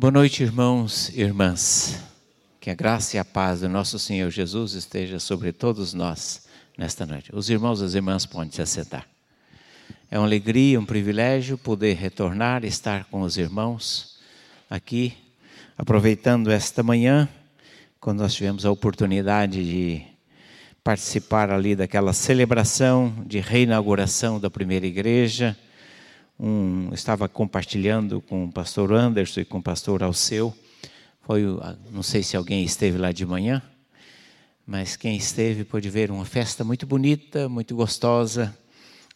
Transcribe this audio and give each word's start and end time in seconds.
Boa 0.00 0.10
noite, 0.10 0.42
irmãos 0.42 1.10
e 1.10 1.20
irmãs. 1.20 2.02
Que 2.58 2.70
a 2.70 2.74
graça 2.74 3.18
e 3.18 3.20
a 3.20 3.24
paz 3.24 3.60
do 3.60 3.68
nosso 3.68 3.98
Senhor 3.98 4.30
Jesus 4.30 4.72
esteja 4.72 5.18
sobre 5.18 5.52
todos 5.52 5.92
nós 5.92 6.46
nesta 6.74 7.04
noite. 7.04 7.30
Os 7.34 7.50
irmãos 7.50 7.82
e 7.82 7.84
as 7.84 7.94
irmãs 7.94 8.24
podem 8.24 8.50
se 8.50 8.62
assentar. 8.62 9.06
É 10.10 10.18
uma 10.18 10.26
alegria, 10.26 10.80
um 10.80 10.86
privilégio 10.86 11.58
poder 11.58 11.98
retornar, 11.98 12.64
estar 12.64 13.04
com 13.10 13.20
os 13.20 13.36
irmãos 13.36 14.18
aqui, 14.70 15.12
aproveitando 15.76 16.50
esta 16.50 16.82
manhã, 16.82 17.28
quando 18.00 18.20
nós 18.20 18.32
tivemos 18.32 18.64
a 18.64 18.70
oportunidade 18.70 19.62
de 19.62 20.02
participar 20.82 21.50
ali 21.50 21.76
daquela 21.76 22.14
celebração 22.14 23.22
de 23.26 23.38
reinauguração 23.38 24.40
da 24.40 24.48
primeira 24.48 24.86
igreja 24.86 25.54
um, 26.40 26.88
estava 26.94 27.28
compartilhando 27.28 28.22
com 28.22 28.44
o 28.46 28.52
pastor 28.52 28.94
Anderson 28.94 29.40
e 29.40 29.44
com 29.44 29.58
o 29.58 29.62
pastor 29.62 30.02
Alceu. 30.02 30.56
Foi, 31.20 31.42
não 31.90 32.02
sei 32.02 32.22
se 32.22 32.34
alguém 32.34 32.64
esteve 32.64 32.96
lá 32.96 33.12
de 33.12 33.26
manhã, 33.26 33.62
mas 34.66 34.96
quem 34.96 35.16
esteve 35.16 35.64
pôde 35.64 35.90
ver 35.90 36.10
uma 36.10 36.24
festa 36.24 36.64
muito 36.64 36.86
bonita, 36.86 37.46
muito 37.46 37.76
gostosa, 37.76 38.56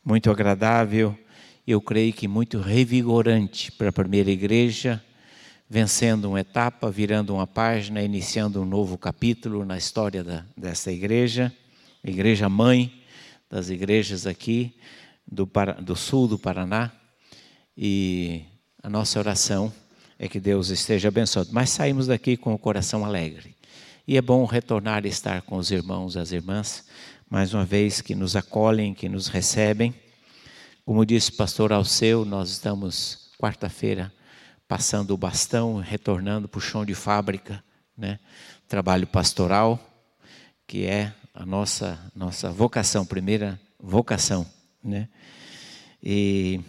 muito 0.04 0.30
agradável. 0.30 1.18
Eu 1.66 1.80
creio 1.80 2.12
que 2.12 2.28
muito 2.28 2.60
revigorante 2.60 3.72
para 3.72 3.88
a 3.88 3.92
primeira 3.92 4.30
igreja, 4.30 5.02
vencendo 5.68 6.26
uma 6.26 6.40
etapa, 6.40 6.90
virando 6.90 7.34
uma 7.34 7.46
página, 7.46 8.02
iniciando 8.02 8.60
um 8.60 8.66
novo 8.66 8.98
capítulo 8.98 9.64
na 9.64 9.78
história 9.78 10.22
da, 10.22 10.44
dessa 10.54 10.92
igreja, 10.92 11.50
igreja 12.04 12.50
mãe 12.50 12.92
das 13.48 13.70
igrejas 13.70 14.26
aqui 14.26 14.76
do, 15.26 15.48
do 15.80 15.96
sul 15.96 16.28
do 16.28 16.38
Paraná. 16.38 16.92
E 17.76 18.44
a 18.82 18.88
nossa 18.88 19.18
oração 19.18 19.72
é 20.18 20.28
que 20.28 20.38
Deus 20.38 20.70
esteja 20.70 21.08
abençoado. 21.08 21.50
Mas 21.52 21.70
saímos 21.70 22.06
daqui 22.06 22.36
com 22.36 22.54
o 22.54 22.58
coração 22.58 23.04
alegre. 23.04 23.56
E 24.06 24.16
é 24.16 24.22
bom 24.22 24.44
retornar 24.44 25.04
e 25.06 25.08
estar 25.08 25.42
com 25.42 25.56
os 25.56 25.70
irmãos 25.70 26.16
as 26.16 26.30
irmãs, 26.30 26.84
mais 27.28 27.54
uma 27.54 27.64
vez 27.64 28.00
que 28.00 28.14
nos 28.14 28.36
acolhem, 28.36 28.92
que 28.92 29.08
nos 29.08 29.28
recebem. 29.28 29.94
Como 30.84 31.06
disse 31.06 31.30
o 31.30 31.36
pastor 31.36 31.72
Alceu, 31.72 32.24
nós 32.24 32.50
estamos 32.50 33.30
quarta-feira 33.38 34.12
passando 34.68 35.12
o 35.12 35.16
bastão, 35.16 35.78
retornando 35.78 36.46
para 36.46 36.58
o 36.58 36.60
chão 36.60 36.84
de 36.84 36.94
fábrica, 36.94 37.64
né? 37.96 38.18
Trabalho 38.68 39.06
pastoral, 39.06 39.78
que 40.66 40.84
é 40.84 41.12
a 41.32 41.46
nossa 41.46 41.98
nossa 42.14 42.50
vocação, 42.50 43.06
primeira 43.06 43.58
vocação, 43.80 44.46
né? 44.82 45.08
E 46.02 46.60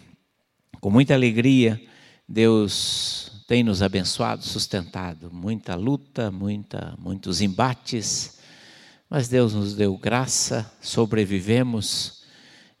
com 0.86 0.90
muita 0.92 1.14
alegria, 1.14 1.82
Deus 2.28 3.42
tem 3.48 3.64
nos 3.64 3.82
abençoado, 3.82 4.44
sustentado. 4.44 5.32
Muita 5.32 5.74
luta, 5.74 6.30
muita, 6.30 6.94
muitos 6.96 7.40
embates, 7.40 8.38
mas 9.10 9.26
Deus 9.26 9.52
nos 9.52 9.74
deu 9.74 9.98
graça, 9.98 10.72
sobrevivemos 10.80 12.22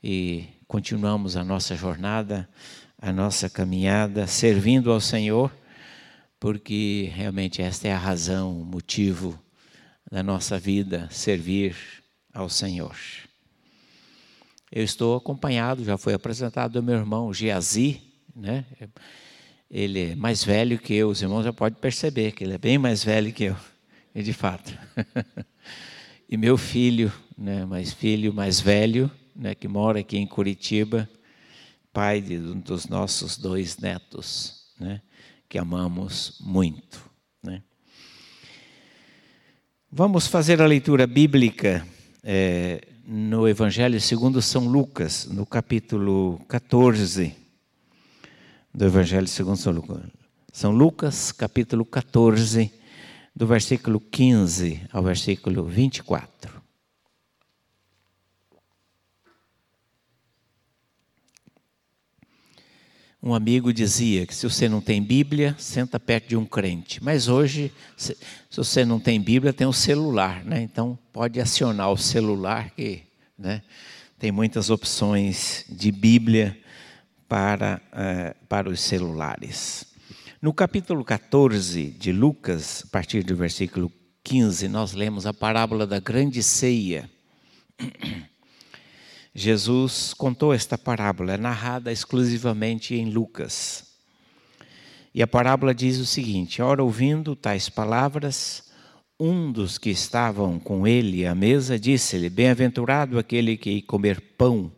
e 0.00 0.44
continuamos 0.68 1.36
a 1.36 1.42
nossa 1.42 1.74
jornada, 1.74 2.48
a 2.96 3.12
nossa 3.12 3.50
caminhada, 3.50 4.28
servindo 4.28 4.92
ao 4.92 5.00
Senhor, 5.00 5.50
porque 6.38 7.10
realmente 7.12 7.60
esta 7.60 7.88
é 7.88 7.92
a 7.92 7.98
razão, 7.98 8.60
o 8.60 8.64
motivo 8.64 9.36
da 10.08 10.22
nossa 10.22 10.60
vida, 10.60 11.08
servir 11.10 11.74
ao 12.32 12.48
Senhor. 12.48 12.94
Eu 14.70 14.82
estou 14.82 15.16
acompanhado, 15.16 15.84
já 15.84 15.96
foi 15.96 16.14
apresentado 16.14 16.72
do 16.72 16.82
meu 16.82 16.96
irmão 16.96 17.32
Geazi, 17.32 18.02
né? 18.34 18.64
Ele 19.70 20.12
é 20.12 20.14
mais 20.16 20.44
velho 20.44 20.78
que 20.78 20.92
eu, 20.94 21.08
os 21.08 21.22
irmãos 21.22 21.44
já 21.44 21.52
podem 21.52 21.78
perceber 21.78 22.32
que 22.32 22.42
ele 22.42 22.54
é 22.54 22.58
bem 22.58 22.76
mais 22.76 23.02
velho 23.04 23.32
que 23.32 23.44
eu, 23.44 23.56
e 24.14 24.22
de 24.24 24.32
fato. 24.32 24.76
e 26.28 26.36
meu 26.36 26.58
filho, 26.58 27.12
né, 27.38 27.64
mais 27.64 27.92
filho 27.92 28.32
mais 28.32 28.60
velho, 28.60 29.10
né, 29.34 29.54
que 29.54 29.68
mora 29.68 30.00
aqui 30.00 30.18
em 30.18 30.26
Curitiba, 30.26 31.08
pai 31.92 32.20
de 32.20 32.36
um 32.36 32.58
dos 32.58 32.88
nossos 32.88 33.38
dois 33.38 33.78
netos, 33.78 34.66
né, 34.80 35.00
que 35.48 35.58
amamos 35.58 36.38
muito. 36.40 37.08
Né. 37.42 37.62
Vamos 39.90 40.26
fazer 40.26 40.60
a 40.60 40.66
leitura 40.66 41.06
bíblica 41.06 41.86
é, 42.22 42.80
no 43.06 43.46
Evangelho 43.46 44.00
segundo 44.00 44.42
São 44.42 44.66
Lucas, 44.66 45.26
no 45.26 45.46
capítulo 45.46 46.40
14 46.48 47.32
do 48.74 48.84
Evangelho 48.84 49.28
segundo 49.28 49.56
São 49.56 49.72
Lucas. 49.72 50.00
São 50.52 50.72
Lucas, 50.72 51.30
capítulo 51.30 51.84
14, 51.84 52.72
do 53.34 53.46
versículo 53.46 54.00
15 54.00 54.88
ao 54.92 55.04
versículo 55.04 55.64
24. 55.64 56.55
Um 63.26 63.34
amigo 63.34 63.72
dizia 63.72 64.24
que 64.24 64.32
se 64.32 64.48
você 64.48 64.68
não 64.68 64.80
tem 64.80 65.02
Bíblia, 65.02 65.56
senta 65.58 65.98
perto 65.98 66.28
de 66.28 66.36
um 66.36 66.46
crente. 66.46 67.02
Mas 67.02 67.26
hoje, 67.26 67.72
se, 67.96 68.16
você 68.54 68.84
não 68.84 69.00
tem 69.00 69.20
Bíblia, 69.20 69.52
tem 69.52 69.66
o 69.66 69.72
celular, 69.72 70.44
né? 70.44 70.62
Então 70.62 70.96
pode 71.12 71.40
acionar 71.40 71.90
o 71.90 71.96
celular 71.96 72.70
que, 72.70 73.02
né? 73.36 73.62
Tem 74.16 74.30
muitas 74.30 74.70
opções 74.70 75.64
de 75.68 75.90
Bíblia 75.90 76.56
para, 77.28 77.82
uh, 77.88 78.46
para 78.46 78.70
os 78.70 78.80
celulares. 78.80 79.84
No 80.40 80.54
capítulo 80.54 81.04
14 81.04 81.84
de 81.98 82.12
Lucas, 82.12 82.84
a 82.86 82.90
partir 82.92 83.24
do 83.24 83.34
versículo 83.34 83.90
15, 84.22 84.68
nós 84.68 84.92
lemos 84.92 85.26
a 85.26 85.34
parábola 85.34 85.84
da 85.84 85.98
grande 85.98 86.44
ceia. 86.44 87.10
Jesus 89.38 90.14
contou 90.14 90.54
esta 90.54 90.78
parábola, 90.78 91.34
é 91.34 91.36
narrada 91.36 91.92
exclusivamente 91.92 92.94
em 92.94 93.10
Lucas. 93.10 93.84
E 95.14 95.22
a 95.22 95.26
parábola 95.26 95.74
diz 95.74 95.98
o 95.98 96.06
seguinte: 96.06 96.62
Ora, 96.62 96.82
ouvindo 96.82 97.36
tais 97.36 97.68
palavras, 97.68 98.70
um 99.20 99.52
dos 99.52 99.76
que 99.76 99.90
estavam 99.90 100.58
com 100.58 100.86
ele 100.86 101.26
à 101.26 101.34
mesa 101.34 101.78
disse-lhe: 101.78 102.30
Bem-aventurado 102.30 103.18
aquele 103.18 103.58
que 103.58 103.82
comer 103.82 104.22
pão 104.38 104.72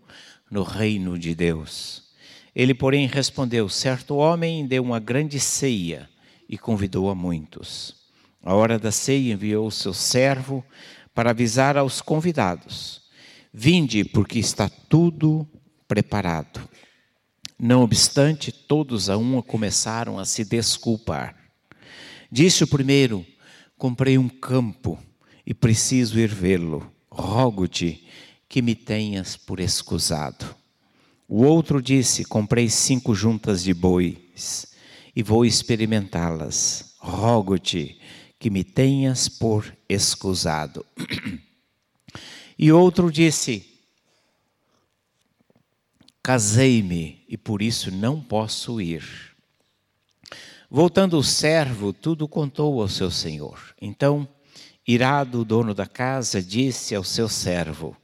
no 0.50 0.64
reino 0.64 1.16
de 1.16 1.36
Deus. 1.36 2.08
Ele, 2.52 2.74
porém, 2.74 3.06
respondeu: 3.06 3.68
Certo 3.68 4.16
homem 4.16 4.66
deu 4.66 4.82
uma 4.82 4.98
grande 4.98 5.38
ceia 5.38 6.10
e 6.48 6.58
convidou 6.58 7.08
a 7.08 7.14
muitos. 7.14 7.94
A 8.42 8.54
hora 8.54 8.76
da 8.76 8.90
ceia 8.90 9.34
enviou 9.34 9.68
o 9.68 9.70
seu 9.70 9.94
servo 9.94 10.64
para 11.14 11.30
avisar 11.30 11.76
aos 11.76 12.02
convidados 12.02 13.06
Vinde, 13.52 14.04
porque 14.04 14.38
está 14.38 14.68
tudo 14.68 15.48
preparado. 15.86 16.68
Não 17.58 17.82
obstante, 17.82 18.52
todos 18.52 19.10
a 19.10 19.16
uma 19.16 19.42
começaram 19.42 20.18
a 20.18 20.24
se 20.24 20.44
desculpar. 20.44 21.34
Disse 22.30 22.62
o 22.62 22.68
primeiro: 22.68 23.26
Comprei 23.76 24.18
um 24.18 24.28
campo 24.28 24.98
e 25.46 25.54
preciso 25.54 26.20
ir 26.20 26.28
vê-lo. 26.28 26.92
Rogo-te 27.10 28.06
que 28.48 28.62
me 28.62 28.74
tenhas 28.74 29.36
por 29.36 29.60
escusado. 29.60 30.54
O 31.26 31.42
outro 31.42 31.82
disse: 31.82 32.24
Comprei 32.24 32.68
cinco 32.68 33.14
juntas 33.14 33.62
de 33.62 33.74
bois 33.74 34.66
e 35.16 35.22
vou 35.22 35.44
experimentá-las. 35.44 36.94
Rogo-te 36.98 37.98
que 38.38 38.50
me 38.50 38.62
tenhas 38.62 39.28
por 39.28 39.76
escusado. 39.88 40.84
E 42.58 42.72
outro 42.72 43.12
disse: 43.12 43.64
Casei-me 46.20 47.24
e 47.28 47.36
por 47.36 47.62
isso 47.62 47.90
não 47.92 48.20
posso 48.20 48.80
ir. 48.80 49.04
Voltando 50.68 51.16
o 51.16 51.24
servo, 51.24 51.92
tudo 51.92 52.26
contou 52.26 52.82
ao 52.82 52.88
seu 52.88 53.10
senhor. 53.10 53.74
Então, 53.80 54.28
irado, 54.86 55.40
o 55.40 55.44
dono 55.44 55.72
da 55.72 55.86
casa 55.86 56.42
disse 56.42 56.94
ao 56.96 57.04
seu 57.04 57.28
servo: 57.28 57.96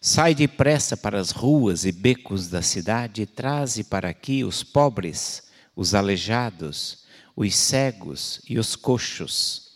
Sai 0.00 0.34
depressa 0.34 0.98
para 0.98 1.18
as 1.18 1.30
ruas 1.30 1.86
e 1.86 1.90
becos 1.90 2.48
da 2.48 2.60
cidade 2.60 3.22
e 3.22 3.26
traze 3.26 3.84
para 3.84 4.10
aqui 4.10 4.44
os 4.44 4.62
pobres, 4.62 5.44
os 5.74 5.94
aleijados, 5.94 7.04
os 7.34 7.56
cegos 7.56 8.42
e 8.46 8.58
os 8.58 8.76
coxos. 8.76 9.72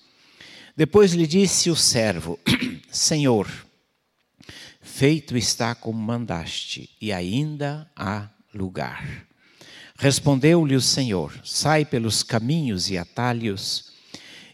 Depois 0.76 1.14
lhe 1.14 1.26
disse 1.26 1.70
o 1.70 1.74
servo: 1.74 2.38
Senhor, 2.92 3.48
Feito 4.98 5.36
está 5.36 5.76
como 5.76 5.96
mandaste, 5.96 6.90
e 7.00 7.12
ainda 7.12 7.88
há 7.94 8.28
lugar. 8.52 9.28
Respondeu-lhe 9.96 10.74
o 10.74 10.80
Senhor: 10.80 11.40
Sai 11.44 11.84
pelos 11.84 12.24
caminhos 12.24 12.90
e 12.90 12.98
atalhos, 12.98 13.92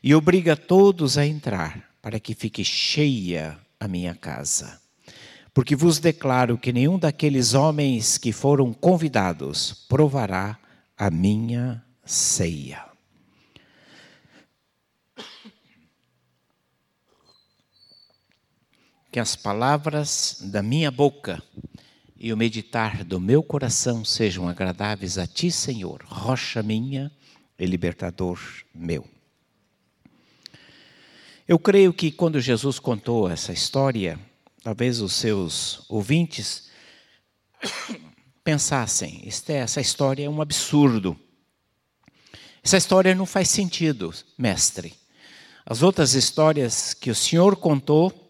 e 0.03 0.15
obriga 0.15 0.55
todos 0.55 1.17
a 1.17 1.25
entrar, 1.25 1.89
para 2.03 2.21
que 2.21 2.35
fique 2.35 2.63
cheia 2.63 3.59
a 3.81 3.89
minha 3.89 4.15
casa. 4.15 4.79
Porque 5.55 5.75
vos 5.75 5.99
declaro 5.99 6.59
que 6.59 6.75
nenhum 6.75 6.99
daqueles 6.99 7.55
homens 7.55 8.19
que 8.19 8.31
foram 8.31 8.71
convidados 8.75 9.87
provará 9.89 10.59
a 10.95 11.11
minha 11.11 11.83
ceia. 12.05 12.94
Que 19.15 19.21
as 19.21 19.37
palavras 19.37 20.39
da 20.41 20.61
minha 20.61 20.91
boca 20.91 21.41
e 22.17 22.33
o 22.33 22.37
meditar 22.37 23.05
do 23.05 23.21
meu 23.21 23.45
coração 23.45 24.05
sejam 24.05 24.49
agradáveis 24.49 25.19
a 25.19 25.25
ti, 25.25 25.53
Senhor, 25.53 26.03
rocha 26.05 26.65
minha 26.65 27.13
e 27.57 27.65
libertador 27.65 28.41
meu. 28.75 29.09
Eu 31.47 31.61
creio 31.61 31.95
que 31.95 32.11
quando 32.11 32.41
Jesus 32.41 32.81
contou 32.81 33.31
essa 33.31 33.53
história, 33.53 34.19
talvez 34.65 35.01
os 35.01 35.13
seus 35.13 35.89
ouvintes 35.89 36.69
pensassem: 38.43 39.23
essa 39.47 39.81
história 39.81 40.25
é 40.25 40.29
um 40.29 40.43
absurdo. 40.43 41.17
Essa 42.65 42.79
história 42.79 43.15
não 43.15 43.27
faz 43.27 43.49
sentido, 43.49 44.13
mestre. 44.37 44.93
As 45.65 45.85
outras 45.85 46.15
histórias 46.15 46.93
que 46.95 47.13
o 47.13 47.15
senhor 47.15 47.55
contou, 47.55 48.24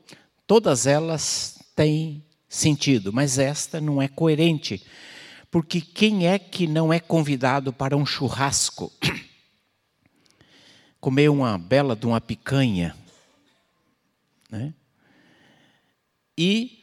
todas 0.46 0.87
elas 0.87 1.58
têm 1.75 2.25
sentido, 2.49 3.12
mas 3.12 3.38
esta 3.38 3.81
não 3.81 4.00
é 4.00 4.08
coerente. 4.08 4.85
Porque 5.50 5.81
quem 5.81 6.26
é 6.26 6.38
que 6.38 6.67
não 6.67 6.93
é 6.93 6.99
convidado 6.99 7.73
para 7.73 7.96
um 7.96 8.05
churrasco? 8.05 8.93
Comer 11.00 11.31
uma 11.31 11.58
bela 11.58 11.94
de 11.94 12.06
uma 12.06 12.20
picanha, 12.20 12.96
né? 14.50 14.75
E 16.37 16.82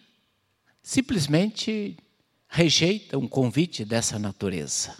simplesmente 0.81 1.97
rejeita 2.47 3.17
um 3.17 3.27
convite 3.27 3.83
dessa 3.83 4.19
natureza. 4.19 4.95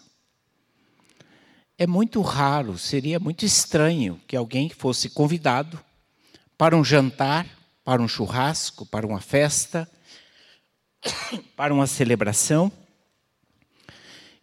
É 1.78 1.88
muito 1.88 2.22
raro, 2.22 2.78
seria 2.78 3.20
muito 3.20 3.46
estranho 3.46 4.22
que 4.28 4.36
alguém 4.36 4.70
fosse 4.70 5.10
convidado 5.10 5.80
para 6.58 6.76
um 6.78 6.84
jantar, 6.84 7.48
para 7.92 8.02
um 8.02 8.08
churrasco, 8.08 8.86
para 8.86 9.06
uma 9.06 9.20
festa, 9.20 9.86
para 11.58 11.74
uma 11.74 11.86
celebração 11.86 12.72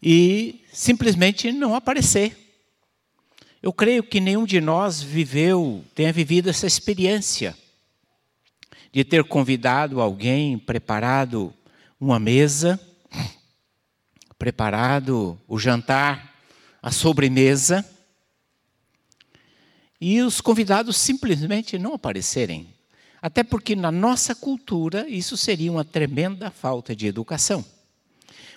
e 0.03 0.67
simplesmente 0.71 1.51
não 1.51 1.75
aparecer. 1.75 2.37
Eu 3.63 3.73
creio 3.73 4.03
que 4.03 4.21
nenhum 4.21 4.45
de 4.45 4.61
nós 4.61 5.03
viveu, 5.03 5.83
tenha 5.95 6.13
vivido 6.13 6.51
essa 6.51 6.67
experiência 6.67 7.57
de 8.93 9.03
ter 9.03 9.25
convidado 9.25 9.99
alguém, 9.99 10.59
preparado 10.59 11.51
uma 11.99 12.19
mesa, 12.19 12.79
preparado 14.39 15.41
o 15.49 15.59
jantar, 15.59 16.35
a 16.83 16.91
sobremesa, 16.91 17.83
e 19.99 20.21
os 20.21 20.39
convidados 20.39 20.99
simplesmente 20.99 21.79
não 21.79 21.95
aparecerem. 21.95 22.77
Até 23.21 23.43
porque 23.43 23.75
na 23.75 23.91
nossa 23.91 24.35
cultura 24.35 25.09
isso 25.09 25.37
seria 25.37 25.73
uma 25.73 25.85
tremenda 25.85 26.51
falta 26.51 26.95
de 26.95 27.07
educação. 27.07 27.65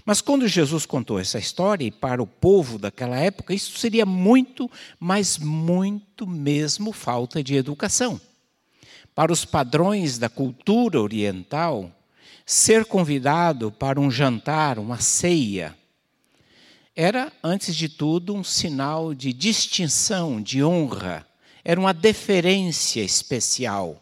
Mas 0.05 0.21
quando 0.21 0.47
Jesus 0.47 0.85
contou 0.85 1.19
essa 1.19 1.37
história 1.37 1.85
e 1.85 1.91
para 1.91 2.21
o 2.21 2.27
povo 2.27 2.77
daquela 2.77 3.17
época, 3.17 3.53
isso 3.53 3.77
seria 3.77 4.05
muito, 4.05 4.69
mas 4.99 5.37
muito 5.37 6.25
mesmo 6.25 6.91
falta 6.91 7.43
de 7.43 7.55
educação. 7.55 8.19
Para 9.13 9.31
os 9.31 9.45
padrões 9.45 10.17
da 10.17 10.29
cultura 10.29 10.99
oriental, 10.99 11.91
ser 12.45 12.85
convidado 12.85 13.71
para 13.71 13.99
um 13.99 14.09
jantar, 14.09 14.79
uma 14.79 14.99
ceia, 14.99 15.77
era, 16.95 17.31
antes 17.43 17.75
de 17.75 17.87
tudo, 17.87 18.33
um 18.33 18.43
sinal 18.43 19.13
de 19.13 19.31
distinção, 19.31 20.41
de 20.41 20.63
honra, 20.63 21.25
era 21.63 21.79
uma 21.79 21.93
deferência 21.93 23.01
especial. 23.01 24.01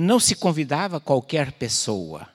Não 0.00 0.20
se 0.20 0.36
convidava 0.36 1.00
qualquer 1.00 1.50
pessoa. 1.50 2.28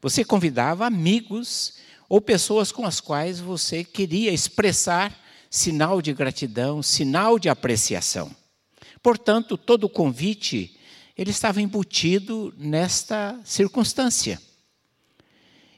Você 0.00 0.24
convidava 0.24 0.86
amigos 0.86 1.74
ou 2.08 2.20
pessoas 2.20 2.70
com 2.70 2.86
as 2.86 3.00
quais 3.00 3.40
você 3.40 3.82
queria 3.82 4.30
expressar 4.30 5.12
sinal 5.50 6.00
de 6.00 6.12
gratidão, 6.12 6.84
sinal 6.84 7.36
de 7.36 7.48
apreciação. 7.48 8.30
Portanto, 9.02 9.58
todo 9.58 9.88
convite 9.88 10.78
ele 11.18 11.32
estava 11.32 11.60
embutido 11.60 12.54
nesta 12.56 13.40
circunstância. 13.44 14.40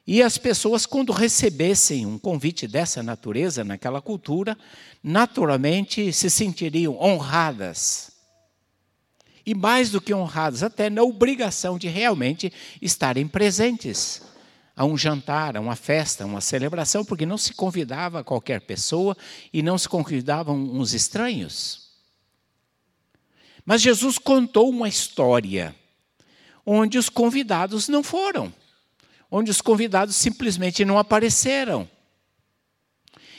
E 0.07 0.23
as 0.23 0.37
pessoas, 0.37 0.85
quando 0.85 1.15
recebessem 1.15 2.05
um 2.05 2.19
convite 2.19 2.69
dessa 2.69 3.03
natureza, 3.03 3.65
naquela 3.65 4.03
cultura, 4.03 4.55
naturalmente 5.03 6.13
se 6.13 6.29
sentiriam 6.29 7.01
honradas. 7.01 8.16
E 9.47 9.55
mais 9.55 9.91
do 9.91 10.01
que 10.01 10.13
honradas, 10.13 10.63
até 10.63 10.91
na 10.91 11.03
obrigação 11.03 11.79
de 11.79 11.87
realmente 11.87 12.53
estarem 12.83 13.29
presentes 13.29 14.21
a 14.75 14.85
um 14.85 14.99
jantar, 14.99 15.57
a 15.57 15.61
uma 15.61 15.77
festa, 15.77 16.25
a 16.25 16.27
uma 16.27 16.41
celebração, 16.41 17.05
porque 17.05 17.25
não 17.25 17.39
se 17.39 17.55
convidava 17.55 18.25
qualquer 18.25 18.61
pessoa 18.63 19.17
e 19.53 19.63
não 19.63 19.79
se 19.79 19.89
convidavam 19.89 20.57
uns 20.57 20.93
estranhos. 20.93 21.87
Mas 23.65 23.81
Jesus 23.81 24.19
contou 24.19 24.69
uma 24.69 24.89
história 24.89 25.75
onde 26.65 26.99
os 26.99 27.09
convidados 27.09 27.89
não 27.89 28.03
foram 28.03 28.53
onde 29.31 29.51
os 29.51 29.61
convidados 29.61 30.17
simplesmente 30.17 30.85
não 30.85 30.99
apareceram. 30.99 31.89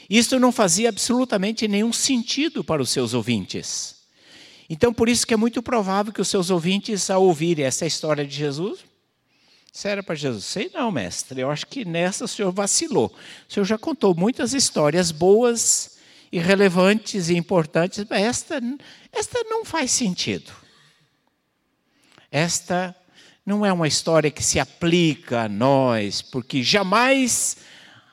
Isso 0.08 0.38
não 0.38 0.52
fazia 0.52 0.88
absolutamente 0.88 1.68
nenhum 1.68 1.92
sentido 1.92 2.64
para 2.64 2.80
os 2.82 2.90
seus 2.90 3.14
ouvintes. 3.14 3.97
Então, 4.68 4.92
por 4.92 5.08
isso 5.08 5.26
que 5.26 5.32
é 5.32 5.36
muito 5.36 5.62
provável 5.62 6.12
que 6.12 6.20
os 6.20 6.28
seus 6.28 6.50
ouvintes, 6.50 7.08
ao 7.08 7.22
ouvirem 7.24 7.64
essa 7.64 7.86
história 7.86 8.26
de 8.26 8.34
Jesus, 8.34 8.80
disseram 9.72 10.02
para 10.02 10.14
Jesus: 10.14 10.44
Sei 10.44 10.70
não, 10.74 10.90
mestre, 10.90 11.40
eu 11.40 11.50
acho 11.50 11.66
que 11.66 11.84
nessa 11.84 12.24
o 12.24 12.28
senhor 12.28 12.52
vacilou. 12.52 13.14
O 13.48 13.52
senhor 13.52 13.64
já 13.64 13.78
contou 13.78 14.14
muitas 14.14 14.52
histórias 14.52 15.10
boas 15.10 15.98
e 16.30 16.38
relevantes 16.38 17.28
e 17.30 17.36
importantes, 17.36 18.04
mas 18.10 18.22
esta, 18.22 18.60
esta 19.12 19.42
não 19.44 19.64
faz 19.64 19.90
sentido. 19.90 20.52
Esta 22.30 22.94
não 23.46 23.64
é 23.64 23.72
uma 23.72 23.88
história 23.88 24.30
que 24.30 24.42
se 24.42 24.60
aplica 24.60 25.44
a 25.44 25.48
nós, 25.48 26.20
porque 26.20 26.62
jamais 26.62 27.56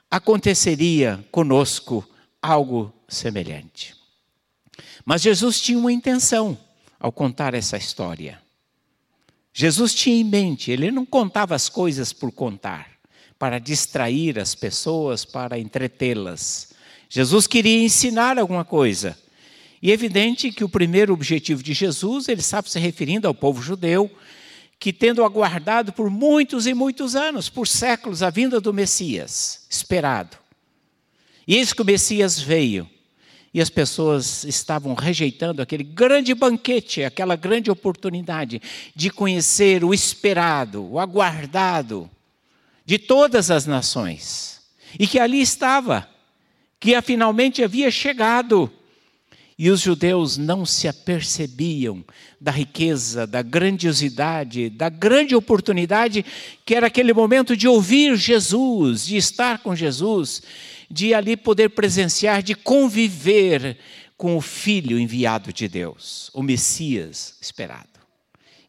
aconteceria 0.10 1.26
conosco 1.30 2.08
algo 2.42 2.94
semelhante. 3.10 3.95
Mas 5.06 5.22
Jesus 5.22 5.62
tinha 5.62 5.78
uma 5.78 5.94
intenção 5.94 6.58
ao 7.00 7.12
contar 7.12 7.54
essa 7.54 7.78
história. 7.78 8.42
Jesus 9.54 9.94
tinha 9.94 10.18
em 10.18 10.24
mente, 10.24 10.72
ele 10.72 10.92
não 10.92 11.06
contava 11.06 11.54
as 11.56 11.70
coisas 11.70 12.12
por 12.12 12.32
contar, 12.32 12.90
para 13.38 13.60
distrair 13.60 14.40
as 14.40 14.56
pessoas, 14.56 15.24
para 15.24 15.60
entretê-las. 15.60 16.74
Jesus 17.08 17.46
queria 17.46 17.84
ensinar 17.84 18.40
alguma 18.40 18.66
coisa. 18.66 19.18
E 19.82 19.92
é 19.92 19.94
evidente 19.94 20.52
que 20.52 20.64
o 20.64 20.70
primeiro 20.70 21.14
objetivo 21.14 21.62
de 21.62 21.74
Jesus, 21.74 22.28
ele 22.28 22.42
estava 22.42 22.68
se 22.68 22.80
referindo 22.80 23.28
ao 23.28 23.36
povo 23.36 23.62
judeu, 23.62 24.12
que 24.80 24.92
tendo 24.92 25.24
aguardado 25.24 25.94
por 25.94 26.10
muitos 26.10 26.66
e 26.68 26.74
muitos 26.74 27.16
anos, 27.16 27.48
por 27.48 27.68
séculos, 27.68 28.24
a 28.24 28.30
vinda 28.30 28.60
do 28.60 28.74
Messias, 28.74 29.66
esperado. 29.70 30.38
E 31.48 31.56
eis 31.56 31.72
que 31.72 31.82
o 31.82 31.86
Messias 31.86 32.40
veio, 32.40 32.90
e 33.56 33.62
as 33.62 33.70
pessoas 33.70 34.44
estavam 34.44 34.94
rejeitando 34.94 35.62
aquele 35.62 35.82
grande 35.86 36.34
banquete, 36.34 37.06
aquela 37.06 37.38
grande 37.38 37.72
oportunidade 37.72 38.62
de 38.94 39.10
conhecer 39.10 39.82
o 39.82 39.94
esperado, 39.94 40.84
o 40.84 41.00
aguardado 41.00 42.12
de 42.86 43.00
todas 43.00 43.50
as 43.50 43.66
nações. 43.66 44.60
E 45.00 45.08
que 45.08 45.18
ali 45.18 45.40
estava, 45.40 46.06
que 46.82 47.02
finalmente 47.02 47.64
havia 47.64 47.90
chegado 47.90 48.70
e 49.58 49.70
os 49.70 49.80
judeus 49.80 50.36
não 50.38 50.66
se 50.66 50.86
apercebiam 50.86 52.04
da 52.42 52.52
riqueza, 52.52 53.26
da 53.26 53.42
grandiosidade, 53.42 54.70
da 54.70 54.90
grande 54.90 55.34
oportunidade 55.34 56.26
que 56.66 56.76
era 56.76 56.88
aquele 56.88 57.14
momento 57.14 57.56
de 57.56 57.70
ouvir 57.70 58.18
Jesus, 58.18 59.06
de 59.06 59.16
estar 59.16 59.60
com 59.60 59.74
Jesus, 59.74 60.44
de 60.90 61.14
ali 61.14 61.36
poder 61.36 61.70
presenciar, 61.70 62.42
de 62.42 62.56
conviver 62.56 63.78
com 64.18 64.38
o 64.38 64.42
Filho 64.42 65.00
enviado 65.00 65.52
de 65.52 65.68
Deus, 65.68 66.30
o 66.34 66.42
Messias 66.42 67.38
esperado. 67.42 67.90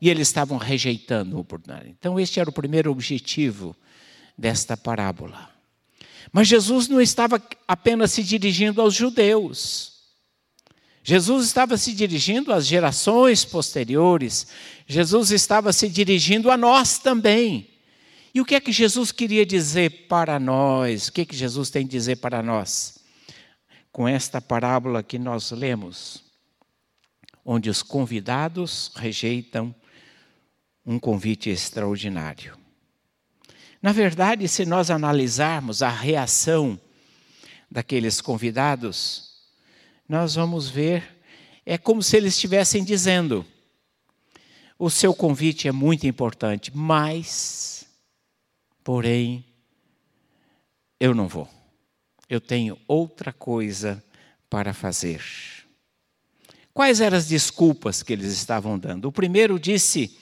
E 0.00 0.10
eles 0.10 0.28
estavam 0.28 0.58
rejeitando 0.58 1.36
a 1.36 1.40
oportunidade. 1.40 1.88
Então, 1.88 2.18
este 2.18 2.40
era 2.40 2.50
o 2.50 2.52
primeiro 2.52 2.90
objetivo 2.90 3.74
desta 4.36 4.76
parábola. 4.76 5.50
Mas 6.32 6.48
Jesus 6.48 6.88
não 6.88 7.00
estava 7.00 7.42
apenas 7.66 8.12
se 8.12 8.22
dirigindo 8.22 8.80
aos 8.80 8.94
judeus. 8.94 9.96
Jesus 11.02 11.46
estava 11.46 11.78
se 11.78 11.92
dirigindo 11.92 12.52
às 12.52 12.66
gerações 12.66 13.44
posteriores, 13.44 14.48
Jesus 14.88 15.30
estava 15.30 15.72
se 15.72 15.88
dirigindo 15.88 16.50
a 16.50 16.56
nós 16.56 16.98
também. 16.98 17.75
E 18.36 18.40
o 18.42 18.44
que 18.44 18.54
é 18.54 18.60
que 18.60 18.70
Jesus 18.70 19.12
queria 19.12 19.46
dizer 19.46 20.08
para 20.08 20.38
nós? 20.38 21.08
O 21.08 21.12
que 21.14 21.22
é 21.22 21.24
que 21.24 21.34
Jesus 21.34 21.70
tem 21.70 21.86
a 21.86 21.88
dizer 21.88 22.16
para 22.16 22.42
nós? 22.42 22.98
Com 23.90 24.06
esta 24.06 24.42
parábola 24.42 25.02
que 25.02 25.18
nós 25.18 25.52
lemos, 25.52 26.22
onde 27.42 27.70
os 27.70 27.82
convidados 27.82 28.92
rejeitam 28.94 29.74
um 30.84 30.98
convite 30.98 31.48
extraordinário. 31.48 32.58
Na 33.80 33.90
verdade, 33.90 34.46
se 34.48 34.66
nós 34.66 34.90
analisarmos 34.90 35.80
a 35.80 35.88
reação 35.88 36.78
daqueles 37.70 38.20
convidados, 38.20 39.32
nós 40.06 40.34
vamos 40.34 40.68
ver, 40.68 41.22
é 41.64 41.78
como 41.78 42.02
se 42.02 42.18
eles 42.18 42.34
estivessem 42.34 42.84
dizendo: 42.84 43.46
o 44.78 44.90
seu 44.90 45.14
convite 45.14 45.66
é 45.66 45.72
muito 45.72 46.06
importante, 46.06 46.70
mas, 46.76 47.75
porém, 48.86 49.44
eu 51.00 51.12
não 51.12 51.26
vou. 51.26 51.48
Eu 52.30 52.40
tenho 52.40 52.78
outra 52.86 53.32
coisa 53.32 54.00
para 54.48 54.72
fazer. 54.72 55.20
Quais 56.72 57.00
eram 57.00 57.18
as 57.18 57.26
desculpas 57.26 58.00
que 58.04 58.12
eles 58.12 58.32
estavam 58.32 58.78
dando? 58.78 59.06
O 59.06 59.12
primeiro 59.12 59.58
disse: 59.58 60.16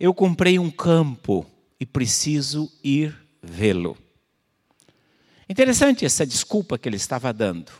Eu 0.00 0.12
comprei 0.12 0.58
um 0.58 0.72
campo 0.72 1.46
e 1.78 1.86
preciso 1.86 2.68
ir 2.82 3.16
vê-lo. 3.40 3.96
Interessante 5.48 6.04
essa 6.04 6.26
desculpa 6.26 6.76
que 6.76 6.88
ele 6.88 6.96
estava 6.96 7.32
dando. 7.32 7.70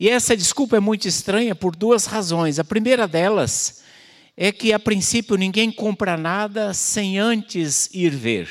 E 0.00 0.08
essa 0.08 0.34
desculpa 0.34 0.78
é 0.78 0.80
muito 0.80 1.06
estranha 1.06 1.54
por 1.54 1.76
duas 1.76 2.06
razões. 2.06 2.58
A 2.58 2.64
primeira 2.64 3.06
delas 3.06 3.81
é 4.36 4.50
que, 4.50 4.72
a 4.72 4.78
princípio, 4.78 5.36
ninguém 5.36 5.70
compra 5.70 6.16
nada 6.16 6.72
sem 6.72 7.18
antes 7.18 7.88
ir 7.92 8.10
ver. 8.10 8.48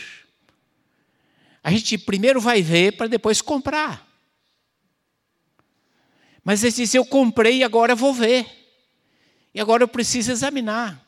A 1.63 1.71
gente 1.71 1.97
primeiro 1.97 2.39
vai 2.39 2.61
ver 2.61 2.97
para 2.97 3.07
depois 3.07 3.41
comprar. 3.41 4.07
Mas 6.43 6.63
ele 6.63 6.73
disse: 6.73 6.97
Eu 6.97 7.05
comprei 7.05 7.57
e 7.57 7.63
agora 7.63 7.95
vou 7.95 8.13
ver. 8.13 8.45
E 9.53 9.59
agora 9.59 9.83
eu 9.83 9.87
preciso 9.87 10.31
examinar. 10.31 11.05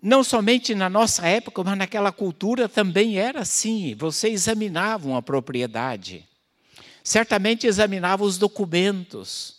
Não 0.00 0.22
somente 0.22 0.74
na 0.74 0.88
nossa 0.88 1.26
época, 1.26 1.62
mas 1.64 1.76
naquela 1.76 2.12
cultura 2.12 2.68
também 2.68 3.18
era 3.18 3.40
assim. 3.40 3.94
Você 3.96 4.28
examinava 4.28 5.16
a 5.16 5.22
propriedade. 5.22 6.26
Certamente 7.02 7.66
examinava 7.66 8.22
os 8.22 8.38
documentos. 8.38 9.57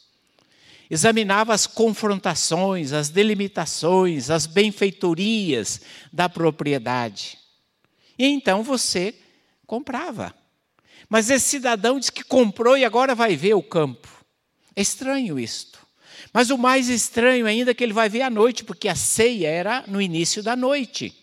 Examinava 0.90 1.54
as 1.54 1.68
confrontações, 1.68 2.94
as 2.94 3.10
delimitações, 3.10 4.30
as 4.30 4.48
benfeitorias 4.48 5.82
da 6.12 6.28
propriedade. 6.28 7.38
E 8.18 8.26
então 8.26 8.64
você 8.64 9.14
comprava. 9.68 10.34
Mas 11.08 11.30
esse 11.30 11.46
cidadão 11.46 12.00
diz 12.00 12.10
que 12.10 12.24
comprou 12.24 12.78
e 12.78 12.84
agora 12.84 13.14
vai 13.14 13.36
ver 13.36 13.54
o 13.54 13.64
campo. 13.64 14.08
É 14.76 14.82
estranho 14.82 15.40
isto. 15.40 15.80
Mas 16.34 16.50
o 16.50 16.58
mais 16.58 16.90
estranho 16.90 17.46
ainda 17.46 17.72
é 17.72 17.74
que 17.74 17.84
ele 17.84 17.94
vai 17.94 18.10
ver 18.10 18.22
à 18.22 18.30
noite, 18.30 18.64
porque 18.64 18.88
a 18.88 18.96
ceia 18.96 19.48
era 19.48 19.84
no 19.88 20.02
início 20.02 20.44
da 20.44 20.56
noite. 20.56 21.16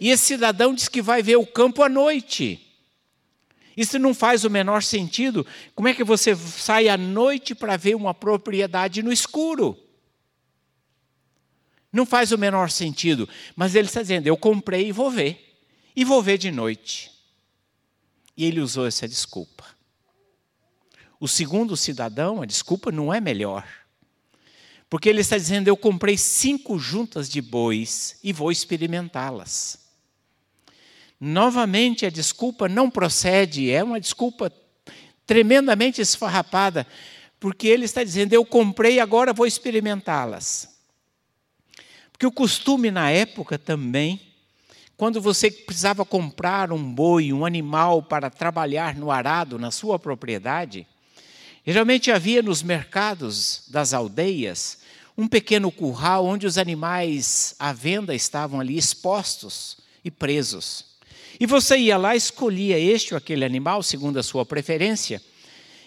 E 0.00 0.10
esse 0.10 0.24
cidadão 0.24 0.74
diz 0.74 0.88
que 0.88 1.00
vai 1.00 1.22
ver 1.22 1.36
o 1.36 1.46
campo 1.46 1.82
à 1.82 1.88
noite. 1.88 2.65
Isso 3.76 3.98
não 3.98 4.14
faz 4.14 4.44
o 4.44 4.50
menor 4.50 4.82
sentido. 4.82 5.46
Como 5.74 5.88
é 5.88 5.94
que 5.94 6.02
você 6.02 6.34
sai 6.34 6.88
à 6.88 6.96
noite 6.96 7.54
para 7.54 7.76
ver 7.76 7.94
uma 7.94 8.14
propriedade 8.14 9.02
no 9.02 9.12
escuro? 9.12 9.78
Não 11.92 12.06
faz 12.06 12.32
o 12.32 12.38
menor 12.38 12.70
sentido. 12.70 13.28
Mas 13.54 13.74
ele 13.74 13.88
está 13.88 14.00
dizendo: 14.00 14.26
eu 14.26 14.36
comprei 14.36 14.88
e 14.88 14.92
vou 14.92 15.10
ver. 15.10 15.60
E 15.94 16.04
vou 16.04 16.22
ver 16.22 16.38
de 16.38 16.50
noite. 16.50 17.10
E 18.36 18.44
ele 18.44 18.60
usou 18.60 18.86
essa 18.86 19.06
desculpa. 19.06 19.64
O 21.18 21.28
segundo 21.28 21.76
cidadão, 21.76 22.42
a 22.42 22.46
desculpa 22.46 22.92
não 22.92 23.12
é 23.12 23.20
melhor. 23.20 23.66
Porque 24.88 25.08
ele 25.08 25.20
está 25.20 25.36
dizendo: 25.36 25.68
Eu 25.68 25.76
comprei 25.76 26.16
cinco 26.16 26.78
juntas 26.78 27.28
de 27.28 27.42
bois 27.42 28.18
e 28.22 28.32
vou 28.32 28.50
experimentá-las. 28.50 29.85
Novamente, 31.20 32.04
a 32.04 32.10
desculpa 32.10 32.68
não 32.68 32.90
procede, 32.90 33.70
é 33.70 33.82
uma 33.82 34.00
desculpa 34.00 34.52
tremendamente 35.26 36.00
esfarrapada, 36.00 36.86
porque 37.40 37.66
ele 37.66 37.84
está 37.84 38.04
dizendo: 38.04 38.32
Eu 38.32 38.44
comprei, 38.44 39.00
agora 39.00 39.32
vou 39.32 39.46
experimentá-las. 39.46 40.76
Porque 42.12 42.26
o 42.26 42.32
costume 42.32 42.90
na 42.90 43.10
época 43.10 43.58
também, 43.58 44.20
quando 44.96 45.20
você 45.20 45.50
precisava 45.50 46.04
comprar 46.04 46.72
um 46.72 46.92
boi, 46.94 47.32
um 47.32 47.44
animal 47.44 48.02
para 48.02 48.30
trabalhar 48.30 48.94
no 48.94 49.10
arado 49.10 49.58
na 49.58 49.70
sua 49.70 49.98
propriedade, 49.98 50.86
Geralmente 51.66 52.12
havia 52.12 52.42
nos 52.42 52.62
mercados 52.62 53.64
das 53.66 53.92
aldeias 53.92 54.78
um 55.18 55.26
pequeno 55.26 55.72
curral 55.72 56.24
onde 56.24 56.46
os 56.46 56.58
animais 56.58 57.56
à 57.58 57.72
venda 57.72 58.14
estavam 58.14 58.60
ali 58.60 58.78
expostos 58.78 59.78
e 60.04 60.10
presos. 60.10 60.95
E 61.38 61.46
você 61.46 61.76
ia 61.76 61.96
lá, 61.96 62.16
escolhia 62.16 62.78
este 62.78 63.14
ou 63.14 63.18
aquele 63.18 63.44
animal, 63.44 63.82
segundo 63.82 64.18
a 64.18 64.22
sua 64.22 64.44
preferência, 64.44 65.20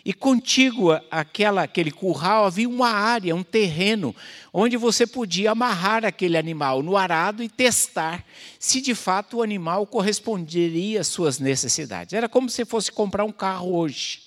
e 0.06 0.14
contígua 0.14 1.04
àquela, 1.12 1.64
aquele 1.64 1.92
curral 1.92 2.46
havia 2.46 2.70
uma 2.70 2.90
área, 2.90 3.36
um 3.36 3.44
terreno, 3.44 4.16
onde 4.54 4.78
você 4.78 5.06
podia 5.06 5.52
amarrar 5.52 6.06
aquele 6.06 6.38
animal 6.38 6.82
no 6.82 6.96
arado 6.96 7.44
e 7.44 7.50
testar 7.50 8.26
se 8.58 8.82
de 8.82 8.96
fato 8.96 9.38
o 9.38 9.44
animal 9.44 9.86
corresponderia 9.86 11.02
às 11.02 11.08
suas 11.08 11.40
necessidades. 11.40 12.14
Era 12.14 12.30
como 12.30 12.50
se 12.50 12.66
fosse 12.66 12.92
comprar 12.92 13.26
um 13.26 13.32
carro 13.32 13.76
hoje. 13.76 14.22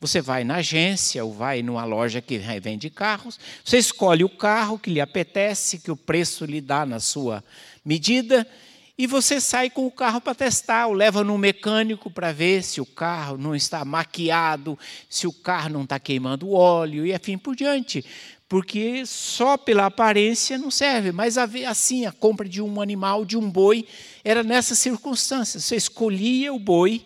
Você 0.00 0.20
vai 0.20 0.44
na 0.44 0.56
agência 0.56 1.24
ou 1.24 1.32
vai 1.32 1.62
numa 1.62 1.84
loja 1.84 2.20
que 2.20 2.36
vende 2.60 2.90
carros, 2.90 3.38
você 3.64 3.78
escolhe 3.78 4.24
o 4.24 4.28
carro 4.28 4.78
que 4.78 4.90
lhe 4.90 5.00
apetece, 5.00 5.78
que 5.78 5.90
o 5.90 5.96
preço 5.96 6.44
lhe 6.44 6.60
dá 6.60 6.84
na 6.84 7.00
sua 7.00 7.42
medida, 7.84 8.46
e 8.96 9.06
você 9.06 9.40
sai 9.40 9.68
com 9.68 9.86
o 9.86 9.90
carro 9.90 10.20
para 10.20 10.34
testar, 10.34 10.86
ou 10.86 10.92
leva 10.92 11.24
no 11.24 11.36
mecânico 11.36 12.08
para 12.08 12.32
ver 12.32 12.62
se 12.62 12.80
o 12.80 12.86
carro 12.86 13.36
não 13.36 13.54
está 13.54 13.84
maquiado, 13.84 14.78
se 15.08 15.26
o 15.26 15.32
carro 15.32 15.70
não 15.70 15.82
está 15.82 15.98
queimando 15.98 16.52
óleo 16.52 17.04
e 17.04 17.12
assim 17.12 17.36
por 17.36 17.56
diante. 17.56 18.04
Porque 18.48 19.04
só 19.04 19.56
pela 19.56 19.86
aparência 19.86 20.56
não 20.56 20.70
serve, 20.70 21.10
mas 21.10 21.36
assim, 21.36 22.06
a 22.06 22.12
compra 22.12 22.48
de 22.48 22.62
um 22.62 22.80
animal, 22.80 23.24
de 23.24 23.36
um 23.36 23.50
boi, 23.50 23.84
era 24.22 24.44
nessas 24.44 24.78
circunstâncias. 24.78 25.64
Você 25.64 25.74
escolhia 25.74 26.52
o 26.52 26.58
boi, 26.58 27.04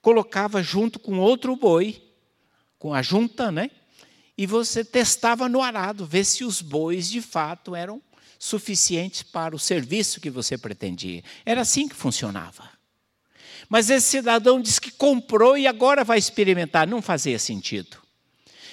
colocava 0.00 0.62
junto 0.62 1.00
com 1.00 1.18
outro 1.18 1.56
boi, 1.56 2.00
com 2.78 2.94
a 2.94 3.02
junta, 3.02 3.50
né? 3.50 3.70
E 4.38 4.46
você 4.46 4.84
testava 4.84 5.48
no 5.48 5.60
arado, 5.60 6.06
ver 6.06 6.24
se 6.24 6.44
os 6.44 6.62
bois 6.62 7.10
de 7.10 7.20
fato 7.20 7.74
eram 7.74 8.00
suficientes 8.42 9.22
para 9.22 9.54
o 9.54 9.58
serviço 9.58 10.18
que 10.18 10.30
você 10.30 10.56
pretendia. 10.56 11.22
Era 11.44 11.60
assim 11.60 11.86
que 11.86 11.94
funcionava. 11.94 12.70
Mas 13.68 13.90
esse 13.90 14.06
cidadão 14.06 14.62
diz 14.62 14.78
que 14.78 14.90
comprou 14.90 15.58
e 15.58 15.66
agora 15.66 16.02
vai 16.02 16.18
experimentar. 16.18 16.88
Não 16.88 17.02
fazia 17.02 17.38
sentido. 17.38 17.98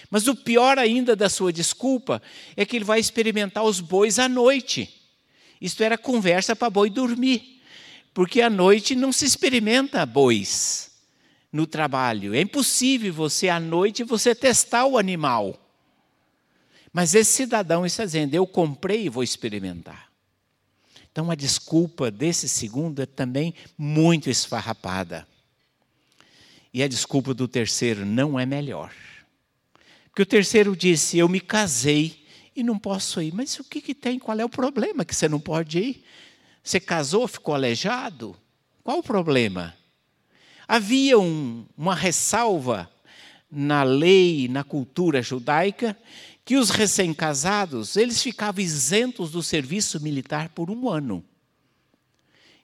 Mas 0.09 0.25
o 0.25 0.35
pior 0.35 0.79
ainda 0.79 1.17
da 1.17 1.27
sua 1.27 1.51
desculpa 1.51 2.21
é 2.55 2.65
que 2.65 2.77
ele 2.77 2.85
vai 2.85 2.97
experimentar 2.97 3.65
os 3.65 3.81
bois 3.81 4.17
à 4.17 4.29
noite. 4.29 4.89
Isto 5.59 5.83
era 5.83 5.97
conversa 5.97 6.55
para 6.55 6.69
boi 6.69 6.89
dormir. 6.89 7.61
Porque 8.13 8.41
à 8.41 8.49
noite 8.49 8.95
não 8.95 9.11
se 9.11 9.25
experimenta 9.25 10.05
bois 10.05 10.91
no 11.51 11.67
trabalho. 11.67 12.33
É 12.33 12.39
impossível 12.39 13.13
você, 13.13 13.49
à 13.49 13.59
noite, 13.59 14.01
você 14.05 14.33
testar 14.33 14.85
o 14.85 14.97
animal. 14.97 15.66
Mas 16.97 17.13
esse 17.13 17.31
cidadão 17.31 17.85
está 17.85 18.03
dizendo: 18.03 18.33
eu 18.33 18.47
comprei 18.47 19.05
e 19.05 19.09
vou 19.09 19.21
experimentar. 19.21 20.09
Então 21.11 21.29
a 21.29 21.35
desculpa 21.35 22.09
desse 22.09 22.49
segundo 22.49 23.03
é 23.03 23.05
também 23.05 23.53
muito 23.77 24.31
esfarrapada. 24.31 25.27
E 26.73 26.81
a 26.81 26.87
desculpa 26.87 27.35
do 27.35 27.47
terceiro 27.47 28.03
não 28.03 28.39
é 28.39 28.47
melhor. 28.47 28.91
Porque 30.09 30.23
o 30.23 30.25
terceiro 30.25 30.75
disse: 30.75 31.19
Eu 31.19 31.29
me 31.29 31.39
casei 31.39 32.25
e 32.55 32.63
não 32.63 32.79
posso 32.79 33.21
ir. 33.21 33.31
Mas 33.31 33.59
o 33.59 33.63
que, 33.63 33.79
que 33.79 33.93
tem? 33.93 34.17
Qual 34.17 34.39
é 34.39 34.43
o 34.43 34.49
problema 34.49 35.05
que 35.05 35.15
você 35.15 35.29
não 35.29 35.39
pode 35.39 35.77
ir? 35.77 36.03
Você 36.63 36.79
casou, 36.79 37.27
ficou 37.27 37.53
aleijado? 37.53 38.35
Qual 38.83 38.97
o 38.97 39.03
problema? 39.03 39.75
Havia 40.67 41.19
um, 41.19 41.63
uma 41.77 41.93
ressalva 41.93 42.89
na 43.51 43.83
lei, 43.83 44.47
na 44.47 44.63
cultura 44.63 45.21
judaica, 45.21 45.95
que 46.47 46.55
os 46.55 46.69
recém-casados, 46.69 47.97
eles 47.97 48.23
ficavam 48.23 48.63
isentos 48.63 49.31
do 49.31 49.43
serviço 49.43 49.99
militar 49.99 50.47
por 50.47 50.71
um 50.71 50.87
ano. 50.87 51.21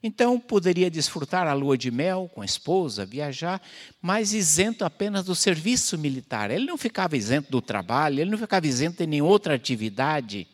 Então, 0.02 0.40
poderia 0.40 0.90
desfrutar 0.90 1.46
a 1.46 1.52
lua 1.52 1.76
de 1.76 1.90
mel 1.90 2.30
com 2.34 2.40
a 2.40 2.46
esposa, 2.46 3.04
viajar, 3.04 3.60
mas 4.00 4.32
isento 4.32 4.86
apenas 4.86 5.26
do 5.26 5.34
serviço 5.34 5.98
militar. 5.98 6.50
Ele 6.50 6.64
não 6.64 6.78
ficava 6.78 7.14
isento 7.14 7.50
do 7.50 7.60
trabalho, 7.60 8.20
ele 8.20 8.30
não 8.30 8.38
ficava 8.38 8.66
isento 8.66 8.96
de 8.96 9.06
nenhuma 9.06 9.30
outra 9.30 9.54
atividade, 9.54 10.48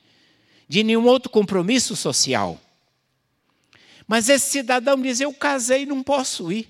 de 0.69 0.83
nenhum 0.83 1.07
outro 1.07 1.31
compromisso 1.31 1.95
social. 1.95 2.61
Mas 4.09 4.29
esse 4.29 4.51
cidadão 4.51 5.01
diz: 5.01 5.21
Eu 5.21 5.33
casei 5.33 5.87
não 5.87 6.03
posso 6.03 6.51
ir. 6.51 6.69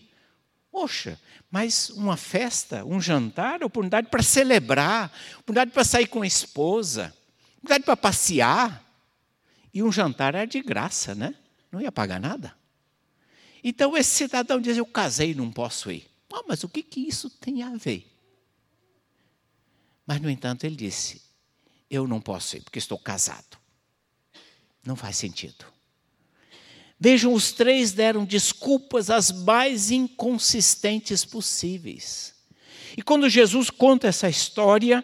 Poxa, 0.70 1.18
mas 1.50 1.90
uma 1.90 2.16
festa, 2.16 2.84
um 2.84 3.00
jantar, 3.00 3.64
oportunidade 3.64 4.08
para 4.08 4.22
celebrar, 4.22 5.12
oportunidade 5.34 5.72
para 5.72 5.84
sair 5.84 6.06
com 6.06 6.22
a 6.22 6.26
esposa, 6.26 7.14
oportunidade 7.56 7.84
para 7.84 7.96
passear. 7.96 8.84
E 9.74 9.82
um 9.82 9.90
jantar 9.90 10.34
era 10.34 10.46
de 10.46 10.60
graça, 10.62 11.14
né? 11.14 11.34
Não 11.70 11.80
ia 11.80 11.90
pagar 11.90 12.20
nada. 12.20 12.54
Então 13.62 13.96
esse 13.96 14.10
cidadão 14.10 14.60
diz: 14.60 14.76
Eu 14.76 14.86
casei, 14.86 15.34
não 15.34 15.50
posso 15.50 15.90
ir. 15.90 16.08
Ah, 16.32 16.42
mas 16.46 16.62
o 16.62 16.68
que, 16.68 16.82
que 16.82 17.00
isso 17.00 17.28
tem 17.28 17.62
a 17.62 17.76
ver? 17.76 18.06
Mas, 20.06 20.20
no 20.20 20.30
entanto, 20.30 20.64
ele 20.64 20.76
disse: 20.76 21.22
Eu 21.88 22.06
não 22.06 22.20
posso 22.20 22.56
ir, 22.56 22.62
porque 22.62 22.78
estou 22.78 22.98
casado. 22.98 23.58
Não 24.84 24.96
faz 24.96 25.16
sentido. 25.16 25.64
Vejam, 27.00 27.32
os 27.32 27.50
três 27.50 27.92
deram 27.92 28.26
desculpas 28.26 29.08
as 29.08 29.32
mais 29.32 29.90
inconsistentes 29.90 31.24
possíveis. 31.24 32.34
E 32.94 33.00
quando 33.00 33.28
Jesus 33.28 33.70
conta 33.70 34.08
essa 34.08 34.28
história, 34.28 35.02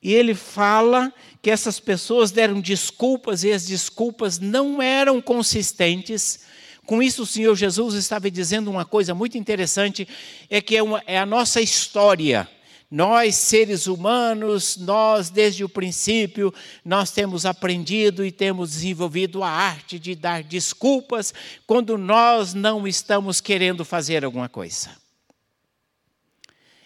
e 0.00 0.12
ele 0.12 0.34
fala 0.34 1.12
que 1.42 1.50
essas 1.50 1.80
pessoas 1.80 2.30
deram 2.30 2.60
desculpas 2.60 3.42
e 3.42 3.50
as 3.50 3.66
desculpas 3.66 4.38
não 4.38 4.80
eram 4.80 5.20
consistentes, 5.20 6.40
com 6.86 7.02
isso, 7.02 7.22
o 7.22 7.26
Senhor 7.26 7.54
Jesus 7.54 7.94
estava 7.94 8.30
dizendo 8.30 8.70
uma 8.70 8.84
coisa 8.84 9.14
muito 9.14 9.38
interessante: 9.38 10.06
é 10.50 10.60
que 10.60 10.76
é, 10.76 10.82
uma, 10.82 11.02
é 11.06 11.18
a 11.18 11.26
nossa 11.26 11.60
história. 11.60 12.48
Nós, 12.94 13.34
seres 13.34 13.88
humanos, 13.88 14.76
nós, 14.76 15.28
desde 15.28 15.64
o 15.64 15.68
princípio, 15.68 16.54
nós 16.84 17.10
temos 17.10 17.44
aprendido 17.44 18.24
e 18.24 18.30
temos 18.30 18.70
desenvolvido 18.70 19.42
a 19.42 19.48
arte 19.50 19.98
de 19.98 20.14
dar 20.14 20.44
desculpas 20.44 21.34
quando 21.66 21.98
nós 21.98 22.54
não 22.54 22.86
estamos 22.86 23.40
querendo 23.40 23.84
fazer 23.84 24.24
alguma 24.24 24.48
coisa. 24.48 24.90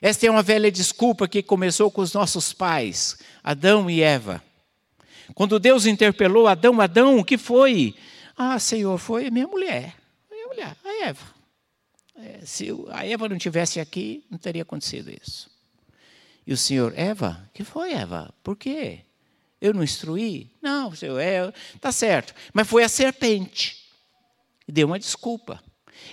Esta 0.00 0.26
é 0.26 0.30
uma 0.30 0.42
velha 0.42 0.72
desculpa 0.72 1.28
que 1.28 1.42
começou 1.42 1.90
com 1.90 2.00
os 2.00 2.14
nossos 2.14 2.54
pais, 2.54 3.18
Adão 3.44 3.90
e 3.90 4.00
Eva. 4.00 4.42
Quando 5.34 5.58
Deus 5.58 5.84
interpelou 5.84 6.48
Adão, 6.48 6.80
Adão, 6.80 7.18
o 7.18 7.24
que 7.24 7.36
foi? 7.36 7.94
Ah, 8.34 8.58
Senhor, 8.58 8.96
foi 8.96 9.30
minha 9.30 9.46
mulher. 9.46 9.94
Minha 10.30 10.46
mulher, 10.46 10.74
a 10.82 11.06
Eva. 11.06 11.34
É, 12.16 12.46
se 12.46 12.68
a 12.92 13.06
Eva 13.06 13.28
não 13.28 13.36
tivesse 13.36 13.78
aqui, 13.78 14.24
não 14.30 14.38
teria 14.38 14.62
acontecido 14.62 15.10
isso. 15.10 15.57
E 16.48 16.52
o 16.54 16.56
Senhor, 16.56 16.94
Eva, 16.96 17.46
que 17.52 17.62
foi, 17.62 17.92
Eva? 17.92 18.32
Por 18.42 18.56
quê? 18.56 19.00
Eu 19.60 19.74
não 19.74 19.84
instruí? 19.84 20.50
Não, 20.62 20.94
Senhor, 20.94 21.18
é, 21.18 21.52
tá 21.78 21.92
certo. 21.92 22.32
Mas 22.54 22.66
foi 22.66 22.82
a 22.82 22.88
serpente. 22.88 23.84
Deu 24.66 24.86
uma 24.86 24.98
desculpa. 24.98 25.62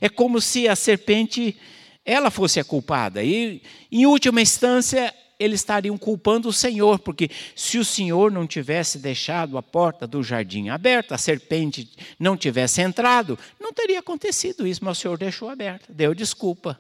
É 0.01 0.10
como 0.10 0.42
se 0.42 0.68
a 0.68 0.75
serpente, 0.75 1.58
ela 2.04 2.30
fosse 2.30 2.60
a 2.60 2.65
culpada. 2.65 3.24
E, 3.24 3.62
em 3.89 4.06
última 4.06 4.42
instância, 4.42 5.15
eles 5.39 5.62
estariam 5.62 5.98
culpando 5.98 6.50
o 6.50 6.54
Senhor, 6.54 7.00
porque 7.00 7.30
se 7.56 7.77
o 7.77 7.86
Senhor 7.86 8.30
não 8.30 8.46
tivesse 8.46 9.00
deixado 9.00 9.58
a 9.58 9.63
porta 9.63 10.06
do 10.06 10.22
jardim 10.22 10.68
aberta, 10.68 11.15
a 11.15 11.18
serpente 11.18 11.89
não 12.20 12.36
tivesse 12.36 12.82
entrado, 12.82 13.39
não 13.58 13.72
teria 13.72 14.00
acontecido 14.00 14.68
isso, 14.68 14.84
mas 14.84 14.98
o 14.98 15.01
Senhor 15.01 15.18
deixou 15.18 15.48
aberta, 15.48 15.94
deu 15.94 16.13
desculpa 16.13 16.77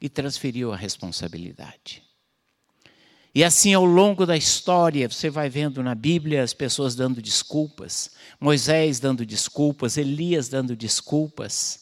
e 0.00 0.08
transferiu 0.08 0.72
a 0.72 0.76
responsabilidade. 0.76 2.02
E 3.34 3.42
assim, 3.42 3.72
ao 3.72 3.84
longo 3.84 4.26
da 4.26 4.36
história, 4.36 5.08
você 5.08 5.30
vai 5.30 5.48
vendo 5.48 5.82
na 5.82 5.94
Bíblia 5.94 6.42
as 6.42 6.52
pessoas 6.52 6.94
dando 6.94 7.22
desculpas, 7.22 8.10
Moisés 8.38 9.00
dando 9.00 9.24
desculpas, 9.24 9.96
Elias 9.96 10.48
dando 10.48 10.76
desculpas. 10.76 11.80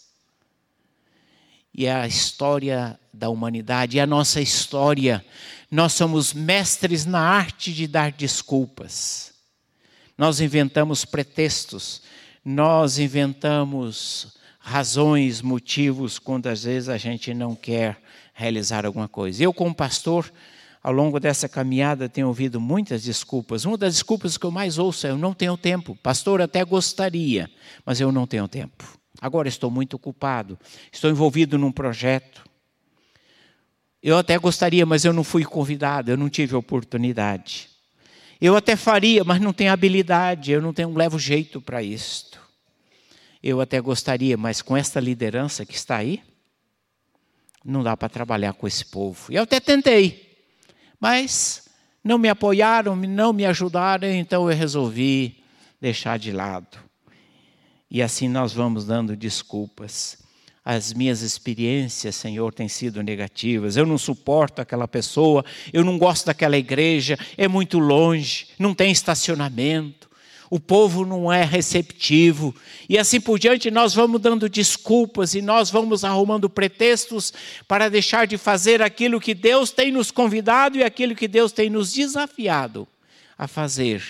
E 1.75 1.87
é 1.87 1.93
a 1.93 2.07
história 2.07 2.99
da 3.13 3.29
humanidade, 3.29 3.99
é 3.99 4.03
a 4.03 4.07
nossa 4.07 4.41
história 4.41 5.25
nós 5.71 5.93
somos 5.93 6.33
mestres 6.35 7.07
na 7.07 7.21
arte 7.21 7.73
de 7.73 7.87
dar 7.87 8.11
desculpas. 8.11 9.33
Nós 10.19 10.41
inventamos 10.41 11.05
pretextos, 11.05 12.03
nós 12.45 12.99
inventamos 12.99 14.37
razões, 14.59 15.41
motivos, 15.41 16.19
quando 16.19 16.49
às 16.49 16.65
vezes 16.65 16.89
a 16.89 16.99
gente 16.99 17.33
não 17.33 17.55
quer 17.55 18.03
realizar 18.35 18.85
alguma 18.85 19.07
coisa. 19.07 19.43
Eu, 19.45 19.55
como 19.55 19.75
pastor, 19.75 20.31
ao 20.83 20.93
longo 20.93 21.21
dessa 21.21 21.49
caminhada, 21.49 22.09
tenho 22.09 22.29
ouvido 22.29 22.61
muitas 22.61 23.03
desculpas. 23.03 23.65
Uma 23.65 23.77
das 23.77 23.95
desculpas 23.95 24.39
que 24.39 24.47
eu 24.47 24.51
mais 24.51 24.79
ouço 24.79 25.07
é: 25.07 25.11
eu 25.11 25.19
não 25.19 25.35
tenho 25.35 25.57
tempo. 25.57 25.97
Pastor, 26.03 26.41
até 26.41 26.65
gostaria, 26.65 27.51
mas 27.85 28.01
eu 28.01 28.11
não 28.11 28.27
tenho 28.27 28.49
tempo. 28.49 28.99
Agora 29.21 29.49
estou 29.49 29.71
muito 29.71 29.95
ocupado, 29.95 30.59
estou 30.91 31.11
envolvido 31.11 31.59
num 31.59 31.71
projeto. 31.71 32.49
Eu 34.03 34.17
até 34.17 34.39
gostaria, 34.39 34.87
mas 34.87 35.05
eu 35.05 35.13
não 35.13 35.23
fui 35.23 35.45
convidado, 35.45 36.11
eu 36.11 36.17
não 36.17 36.31
tive 36.31 36.57
oportunidade. 36.57 37.69
Eu 38.41 38.57
até 38.57 38.75
faria, 38.75 39.23
mas 39.23 39.39
não 39.39 39.53
tenho 39.53 39.71
habilidade, 39.71 40.51
eu 40.51 40.63
não 40.63 40.73
tenho 40.73 40.95
levo 40.97 41.19
jeito 41.19 41.61
para 41.61 41.83
isto. 41.83 42.41
Eu 43.43 43.61
até 43.61 43.79
gostaria, 43.79 44.39
mas 44.39 44.63
com 44.63 44.75
esta 44.75 44.99
liderança 44.99 45.67
que 45.67 45.75
está 45.75 45.97
aí, 45.97 46.23
não 47.63 47.83
dá 47.83 47.95
para 47.95 48.09
trabalhar 48.09 48.55
com 48.55 48.67
esse 48.67 48.87
povo. 48.87 49.31
Eu 49.31 49.43
até 49.43 49.61
tentei, 49.61 50.30
mas 51.01 51.65
não 52.05 52.19
me 52.19 52.29
apoiaram, 52.29 52.95
não 52.95 53.33
me 53.33 53.47
ajudaram, 53.47 54.09
então 54.09 54.51
eu 54.51 54.57
resolvi 54.57 55.43
deixar 55.81 56.19
de 56.19 56.31
lado. 56.31 56.79
E 57.91 58.03
assim 58.03 58.29
nós 58.29 58.53
vamos 58.53 58.85
dando 58.85 59.17
desculpas 59.17 60.21
as 60.65 60.93
minhas 60.93 61.23
experiências, 61.23 62.17
Senhor, 62.17 62.53
têm 62.53 62.69
sido 62.69 63.03
negativas. 63.03 63.77
Eu 63.77 63.87
não 63.87 63.97
suporto 63.97 64.61
aquela 64.61 64.87
pessoa, 64.87 65.45
eu 65.73 65.85
não 65.85 65.99
gosto 65.99 66.27
daquela 66.27 66.57
igreja, 66.57 67.19
é 67.37 67.49
muito 67.49 67.79
longe, 67.79 68.49
não 68.59 68.75
tem 68.75 68.93
estacionamento, 68.93 70.10
o 70.51 70.59
povo 70.59 71.07
não 71.07 71.33
é 71.33 71.45
receptivo. 71.45 72.53
E 72.89 72.99
assim 72.99 73.21
por 73.21 73.39
diante, 73.39 73.71
nós 73.71 73.95
vamos 73.95 74.21
dando 74.21 74.49
desculpas 74.49 75.35
e 75.35 75.41
nós 75.41 75.71
vamos 75.71 76.05
arrumando 76.05 76.51
pretextos 76.51 77.33
para 77.69 77.89
deixar 77.89 78.27
de 78.27 78.37
fazer 78.37 78.83
aquilo 78.83 79.21
que 79.21 79.33
Deus 79.33 79.71
tem 79.71 79.93
nos 79.93 80.11
convidado 80.11 80.77
e 80.77 80.83
aquilo 80.83 81.15
que 81.15 81.29
Deus 81.29 81.53
tem 81.53 81.71
nos 81.71 81.93
desafiado 81.93 82.87
a 83.39 83.47
fazer. 83.47 84.03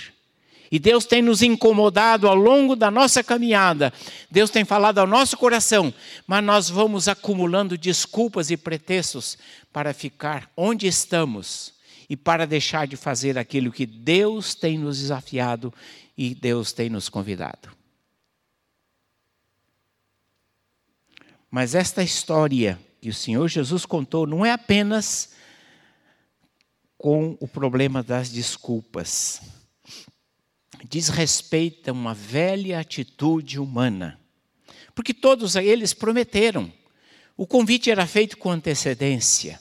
E 0.72 0.78
Deus 0.78 1.04
tem 1.04 1.20
nos 1.20 1.42
incomodado 1.42 2.26
ao 2.26 2.34
longo 2.34 2.74
da 2.74 2.90
nossa 2.90 3.22
caminhada. 3.22 3.92
Deus 4.30 4.50
tem 4.50 4.64
falado 4.64 4.98
ao 4.98 5.06
nosso 5.06 5.36
coração, 5.36 5.92
mas 6.26 6.42
nós 6.42 6.70
vamos 6.70 7.06
acumulando 7.06 7.76
desculpas 7.76 8.50
e 8.50 8.56
pretextos 8.56 9.36
para 9.72 9.92
ficar 9.92 10.48
onde 10.56 10.86
estamos 10.86 11.74
e 12.08 12.16
para 12.16 12.46
deixar 12.46 12.86
de 12.86 12.96
fazer 12.96 13.36
aquilo 13.36 13.70
que 13.70 13.84
Deus 13.84 14.54
tem 14.54 14.78
nos 14.78 14.98
desafiado 14.98 15.72
e 16.20 16.34
Deus 16.34 16.72
tem 16.72 16.90
nos 16.90 17.08
convidado. 17.08 17.70
Mas 21.50 21.74
esta 21.74 22.02
história 22.02 22.78
que 23.00 23.08
o 23.08 23.14
Senhor 23.14 23.48
Jesus 23.48 23.86
contou 23.86 24.26
não 24.26 24.44
é 24.44 24.52
apenas 24.52 25.30
com 26.98 27.36
o 27.40 27.48
problema 27.48 28.02
das 28.02 28.30
desculpas 28.30 29.40
diz 30.88 31.08
respeito 31.08 31.88
a 31.88 31.92
uma 31.92 32.14
velha 32.14 32.80
atitude 32.80 33.58
humana. 33.58 34.18
Porque 34.94 35.12
todos 35.12 35.56
eles 35.56 35.92
prometeram. 35.92 36.72
O 37.36 37.46
convite 37.46 37.90
era 37.90 38.06
feito 38.06 38.36
com 38.36 38.50
antecedência. 38.50 39.60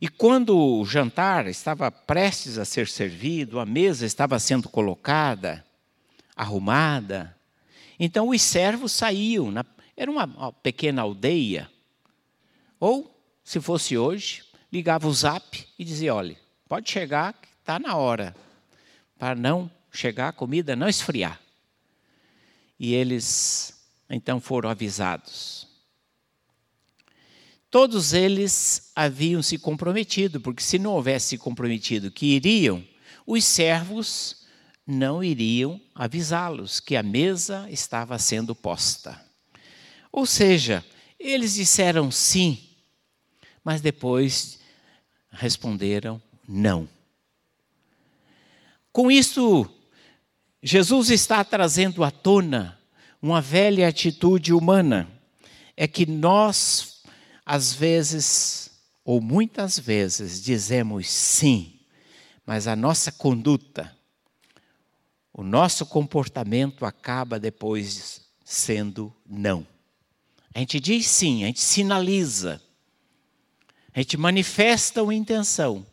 E 0.00 0.08
quando 0.08 0.56
o 0.56 0.84
jantar 0.84 1.46
estava 1.46 1.90
prestes 1.90 2.56
a 2.56 2.64
ser 2.64 2.86
servido, 2.88 3.58
a 3.58 3.66
mesa 3.66 4.06
estava 4.06 4.38
sendo 4.38 4.68
colocada, 4.68 5.64
arrumada, 6.36 7.36
então 7.98 8.28
os 8.28 8.40
servos 8.40 8.92
saíam. 8.92 9.50
Na, 9.50 9.64
era 9.96 10.10
uma 10.10 10.52
pequena 10.52 11.02
aldeia. 11.02 11.68
Ou, 12.78 13.12
se 13.42 13.60
fosse 13.60 13.98
hoje, 13.98 14.44
ligava 14.72 15.08
o 15.08 15.12
zap 15.12 15.66
e 15.78 15.84
dizia: 15.84 16.14
olha, 16.14 16.36
pode 16.68 16.88
chegar, 16.90 17.34
está 17.60 17.78
na 17.78 17.96
hora 17.96 18.34
para 19.18 19.34
não 19.34 19.70
chegar 19.90 20.28
a 20.28 20.32
comida, 20.32 20.76
não 20.76 20.88
esfriar. 20.88 21.40
E 22.78 22.94
eles 22.94 23.84
então 24.08 24.40
foram 24.40 24.70
avisados. 24.70 25.67
Todos 27.70 28.12
eles 28.12 28.90
haviam 28.96 29.42
se 29.42 29.58
comprometido, 29.58 30.40
porque 30.40 30.62
se 30.62 30.78
não 30.78 30.92
houvesse 30.92 31.28
se 31.28 31.38
comprometido 31.38 32.10
que 32.10 32.34
iriam, 32.36 32.82
os 33.26 33.44
servos 33.44 34.46
não 34.86 35.22
iriam 35.22 35.78
avisá-los 35.94 36.80
que 36.80 36.96
a 36.96 37.02
mesa 37.02 37.68
estava 37.70 38.18
sendo 38.18 38.54
posta. 38.54 39.22
Ou 40.10 40.24
seja, 40.24 40.82
eles 41.20 41.54
disseram 41.54 42.10
sim, 42.10 42.58
mas 43.62 43.82
depois 43.82 44.58
responderam 45.30 46.22
não. 46.48 46.88
Com 48.90 49.10
isso, 49.10 49.68
Jesus 50.62 51.10
está 51.10 51.44
trazendo 51.44 52.02
à 52.02 52.10
tona 52.10 52.78
uma 53.20 53.40
velha 53.40 53.86
atitude 53.86 54.52
humana. 54.52 55.08
É 55.76 55.86
que 55.86 56.06
nós, 56.06 56.97
às 57.50 57.72
vezes, 57.72 58.70
ou 59.02 59.22
muitas 59.22 59.78
vezes, 59.78 60.42
dizemos 60.42 61.08
sim, 61.08 61.80
mas 62.44 62.66
a 62.66 62.76
nossa 62.76 63.10
conduta, 63.10 63.96
o 65.32 65.42
nosso 65.42 65.86
comportamento 65.86 66.84
acaba 66.84 67.40
depois 67.40 68.20
sendo 68.44 69.10
não. 69.26 69.66
A 70.54 70.58
gente 70.58 70.78
diz 70.78 71.06
sim, 71.06 71.42
a 71.42 71.46
gente 71.46 71.62
sinaliza, 71.62 72.60
a 73.94 74.00
gente 74.00 74.18
manifesta 74.18 75.02
uma 75.02 75.14
intenção, 75.14 75.86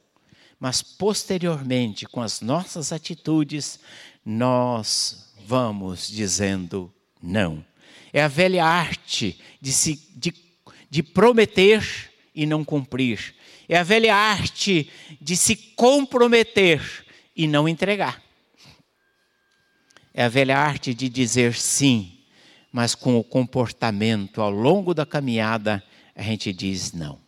mas 0.59 0.81
posteriormente, 0.81 2.05
com 2.05 2.21
as 2.21 2.41
nossas 2.41 2.91
atitudes, 2.91 3.79
nós 4.25 5.33
vamos 5.47 6.09
dizendo 6.09 6.93
não. 7.23 7.65
É 8.11 8.21
a 8.21 8.27
velha 8.27 8.65
arte 8.65 9.39
de, 9.61 9.71
se, 9.71 9.95
de, 10.17 10.44
de 10.89 11.03
prometer 11.03 12.11
e 12.33 12.45
não 12.45 12.63
cumprir. 12.63 13.35
É 13.67 13.77
a 13.77 13.83
velha 13.83 14.15
arte 14.15 14.89
de 15.19 15.35
se 15.35 15.55
comprometer 15.55 16.81
e 17.35 17.47
não 17.47 17.67
entregar. 17.67 18.21
É 20.13 20.23
a 20.23 20.29
velha 20.29 20.57
arte 20.57 20.93
de 20.93 21.09
dizer 21.09 21.55
sim, 21.55 22.19
mas 22.71 22.95
com 22.95 23.17
o 23.17 23.23
comportamento 23.23 24.41
ao 24.41 24.51
longo 24.51 24.93
da 24.93 25.05
caminhada 25.05 25.83
a 26.15 26.21
gente 26.21 26.53
diz 26.53 26.93
não. 26.93 27.19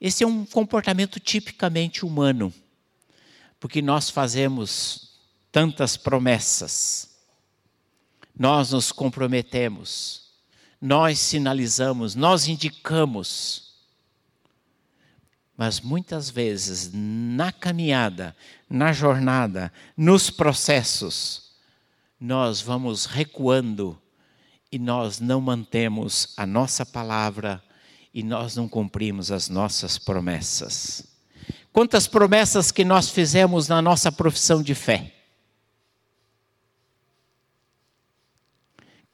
Esse 0.00 0.24
é 0.24 0.26
um 0.26 0.44
comportamento 0.44 1.20
tipicamente 1.20 2.04
humano, 2.04 2.52
porque 3.60 3.80
nós 3.80 4.10
fazemos 4.10 5.18
tantas 5.52 5.96
promessas, 5.96 7.16
nós 8.36 8.72
nos 8.72 8.90
comprometemos, 8.90 10.23
nós 10.84 11.18
sinalizamos, 11.18 12.14
nós 12.14 12.46
indicamos, 12.46 13.72
mas 15.56 15.80
muitas 15.80 16.28
vezes 16.28 16.90
na 16.92 17.50
caminhada, 17.50 18.36
na 18.68 18.92
jornada, 18.92 19.72
nos 19.96 20.28
processos, 20.28 21.54
nós 22.20 22.60
vamos 22.60 23.06
recuando 23.06 23.98
e 24.70 24.78
nós 24.78 25.20
não 25.20 25.40
mantemos 25.40 26.34
a 26.36 26.44
nossa 26.44 26.84
palavra 26.84 27.64
e 28.12 28.22
nós 28.22 28.54
não 28.54 28.68
cumprimos 28.68 29.32
as 29.32 29.48
nossas 29.48 29.96
promessas. 29.96 31.06
Quantas 31.72 32.06
promessas 32.06 32.70
que 32.70 32.84
nós 32.84 33.08
fizemos 33.08 33.68
na 33.68 33.80
nossa 33.80 34.12
profissão 34.12 34.62
de 34.62 34.74
fé? 34.74 35.14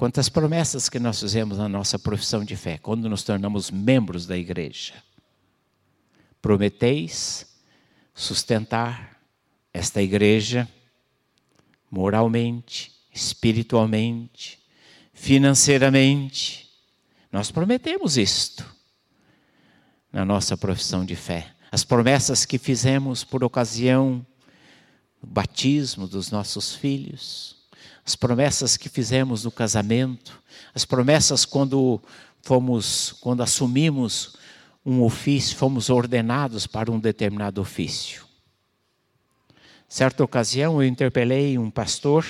Quantas 0.00 0.30
promessas 0.30 0.88
que 0.88 0.98
nós 0.98 1.20
fizemos 1.20 1.58
na 1.58 1.68
nossa 1.68 1.98
profissão 1.98 2.42
de 2.42 2.56
fé, 2.56 2.78
quando 2.78 3.06
nos 3.06 3.22
tornamos 3.22 3.70
membros 3.70 4.24
da 4.24 4.34
igreja? 4.34 4.94
Prometeis 6.40 7.46
sustentar 8.14 9.20
esta 9.74 10.00
igreja 10.00 10.66
moralmente, 11.90 12.90
espiritualmente, 13.14 14.58
financeiramente. 15.12 16.70
Nós 17.30 17.50
prometemos 17.50 18.16
isto 18.16 18.64
na 20.10 20.24
nossa 20.24 20.56
profissão 20.56 21.04
de 21.04 21.14
fé. 21.14 21.54
As 21.70 21.84
promessas 21.84 22.46
que 22.46 22.56
fizemos 22.56 23.22
por 23.22 23.44
ocasião 23.44 24.24
do 25.20 25.26
batismo 25.26 26.08
dos 26.08 26.30
nossos 26.30 26.74
filhos, 26.74 27.59
as 28.10 28.16
promessas 28.16 28.76
que 28.76 28.88
fizemos 28.88 29.44
no 29.44 29.52
casamento, 29.52 30.42
as 30.74 30.84
promessas 30.84 31.44
quando 31.44 32.02
fomos, 32.42 33.12
quando 33.20 33.40
assumimos 33.40 34.36
um 34.84 35.02
ofício, 35.02 35.56
fomos 35.56 35.88
ordenados 35.88 36.66
para 36.66 36.90
um 36.90 36.98
determinado 36.98 37.60
ofício. 37.60 38.24
Certa 39.88 40.24
ocasião 40.24 40.82
eu 40.82 40.88
interpelei 40.88 41.56
um 41.56 41.70
pastor 41.70 42.26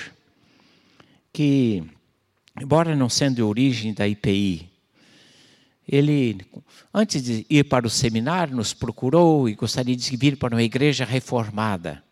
que, 1.33 1.83
embora 2.61 2.95
não 2.95 3.09
sendo 3.09 3.37
de 3.37 3.41
origem 3.41 3.91
da 3.91 4.07
IPI, 4.07 4.69
ele, 5.89 6.45
antes 6.93 7.23
de 7.23 7.43
ir 7.49 7.63
para 7.63 7.87
o 7.87 7.89
seminário, 7.89 8.55
nos 8.55 8.71
procurou 8.71 9.49
e 9.49 9.55
gostaria 9.55 9.95
de 9.95 10.15
vir 10.15 10.37
para 10.37 10.53
uma 10.53 10.61
igreja 10.61 11.05
reformada. 11.05 12.03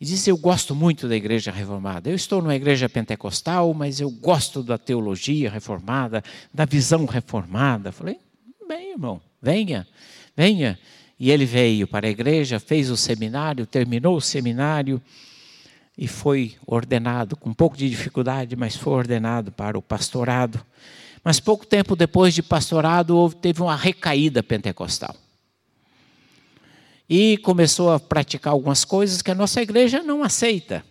E 0.00 0.04
disse: 0.04 0.30
Eu 0.30 0.38
gosto 0.38 0.74
muito 0.74 1.06
da 1.06 1.14
igreja 1.14 1.52
reformada. 1.52 2.08
Eu 2.08 2.16
estou 2.16 2.40
numa 2.40 2.56
igreja 2.56 2.88
pentecostal, 2.88 3.74
mas 3.74 4.00
eu 4.00 4.10
gosto 4.10 4.62
da 4.62 4.78
teologia 4.78 5.50
reformada, 5.50 6.24
da 6.52 6.64
visão 6.64 7.04
reformada. 7.04 7.92
Falei: 7.92 8.18
Bem, 8.66 8.92
irmão, 8.92 9.20
venha, 9.42 9.86
venha. 10.34 10.78
E 11.18 11.30
ele 11.30 11.44
veio 11.44 11.86
para 11.86 12.06
a 12.06 12.10
igreja, 12.10 12.58
fez 12.58 12.88
o 12.88 12.96
seminário, 12.96 13.66
terminou 13.66 14.16
o 14.16 14.22
seminário 14.22 15.02
e 15.98 16.08
foi 16.08 16.56
ordenado, 16.66 17.36
com 17.36 17.50
um 17.50 17.54
pouco 17.54 17.76
de 17.76 17.90
dificuldade, 17.90 18.56
mas 18.56 18.74
foi 18.74 18.94
ordenado 18.94 19.52
para 19.52 19.76
o 19.76 19.82
pastorado. 19.82 20.64
Mas 21.22 21.38
pouco 21.38 21.66
tempo 21.66 21.94
depois 21.94 22.32
de 22.32 22.42
pastorado, 22.42 23.30
teve 23.38 23.60
uma 23.60 23.76
recaída 23.76 24.42
pentecostal 24.42 25.14
e 27.10 27.36
começou 27.38 27.90
a 27.90 27.98
praticar 27.98 28.52
algumas 28.52 28.84
coisas 28.84 29.20
que 29.20 29.32
a 29.32 29.34
nossa 29.34 29.60
igreja 29.60 30.00
não 30.00 30.22
aceita. 30.22 30.84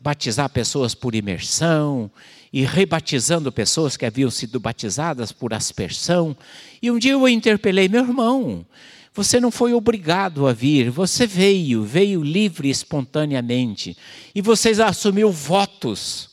Batizar 0.00 0.50
pessoas 0.50 0.96
por 0.96 1.14
imersão 1.14 2.10
e 2.52 2.64
rebatizando 2.64 3.52
pessoas 3.52 3.96
que 3.96 4.04
haviam 4.04 4.32
sido 4.32 4.58
batizadas 4.58 5.30
por 5.30 5.54
aspersão. 5.54 6.36
E 6.82 6.90
um 6.90 6.98
dia 6.98 7.12
eu 7.12 7.28
interpelei 7.28 7.88
meu 7.88 8.02
irmão. 8.02 8.66
Você 9.14 9.38
não 9.38 9.52
foi 9.52 9.72
obrigado 9.74 10.48
a 10.48 10.52
vir, 10.52 10.90
você 10.90 11.24
veio, 11.24 11.84
veio 11.84 12.20
livre 12.20 12.68
espontaneamente. 12.68 13.96
E 14.34 14.42
você 14.42 14.70
assumiu 14.82 15.30
votos 15.30 16.30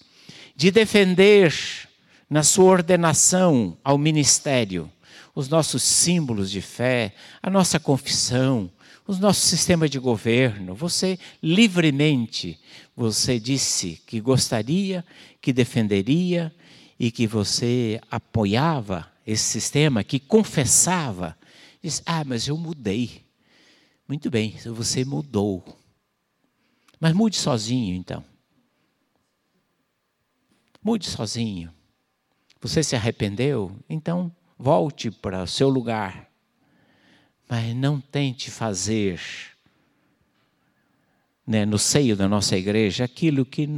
de 0.56 0.72
defender 0.72 1.54
na 2.28 2.41
sua 2.41 2.72
ordenação 2.72 3.78
ao 3.84 4.00
ministério 4.00 4.89
os 5.38 5.47
nossos 5.47 5.84
símbolos 5.84 6.50
de 6.50 6.62
fé, 6.62 7.13
a 7.43 7.47
nossa 7.47 7.80
confissão, 7.80 8.71
o 9.06 9.13
nosso 9.17 9.41
sistema 9.41 9.88
de 9.88 10.00
governo. 10.00 10.73
Você 10.73 11.19
livremente, 11.43 12.60
você 12.95 13.39
disse 13.39 14.02
que 14.08 14.19
gostaria, 14.19 15.06
que 15.39 15.54
defenderia 15.54 16.52
e 17.00 17.12
que 17.12 17.28
você 17.28 18.02
apoiava 18.10 19.08
esse 19.28 19.43
sistema, 19.43 20.04
que 20.04 20.19
confessava. 20.19 21.38
Diz: 21.84 22.02
"Ah, 22.04 22.23
mas 22.26 22.47
eu 22.47 22.58
mudei". 22.58 23.23
Muito 24.08 24.32
bem, 24.32 24.58
você 24.65 25.06
mudou. 25.06 25.63
Mas 27.00 27.13
mude 27.13 27.36
sozinho, 27.36 27.95
então. 27.95 28.26
Mude 30.84 31.06
sozinho. 31.06 31.71
Você 32.60 32.82
se 32.82 32.95
arrependeu? 32.95 33.71
Então 33.88 34.36
volte 34.58 35.12
para 35.12 35.43
o 35.43 35.48
seu 35.48 35.70
lugar, 35.70 36.30
mas 37.48 37.76
não 37.76 38.02
tente 38.02 38.50
fazer 38.50 39.22
né, 41.46 41.65
no 41.65 41.78
seio 41.78 42.15
da 42.15 42.28
nossa 42.28 42.58
igreja 42.58 43.06
aquilo 43.06 43.46
que 43.46 43.70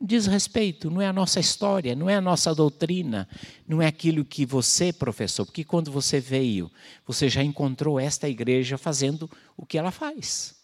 diz 0.00 0.26
respeito, 0.26 0.90
não 0.90 1.00
é 1.00 1.06
a 1.06 1.12
nossa 1.12 1.40
história, 1.40 1.94
não 1.94 2.08
é 2.08 2.16
a 2.16 2.20
nossa 2.20 2.54
doutrina, 2.54 3.28
não 3.66 3.82
é 3.82 3.86
aquilo 3.86 4.24
que 4.24 4.46
você 4.46 4.92
professou, 4.92 5.44
porque 5.44 5.64
quando 5.64 5.90
você 5.90 6.20
veio, 6.20 6.70
você 7.06 7.28
já 7.28 7.42
encontrou 7.42 7.98
esta 7.98 8.28
igreja 8.28 8.78
fazendo 8.78 9.28
o 9.56 9.66
que 9.66 9.76
ela 9.76 9.90
faz. 9.90 10.58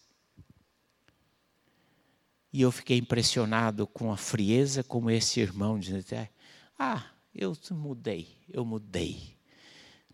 E 2.53 2.61
eu 2.61 2.71
fiquei 2.71 2.97
impressionado 2.97 3.85
com 3.85 4.11
a 4.11 4.17
frieza 4.17 4.83
como 4.83 5.11
esse 5.11 5.39
irmão 5.39 5.77
dizendo: 5.77 6.27
Ah, 6.79 7.05
eu 7.35 7.55
mudei, 7.71 8.29
eu 8.49 8.65
mudei 8.65 9.36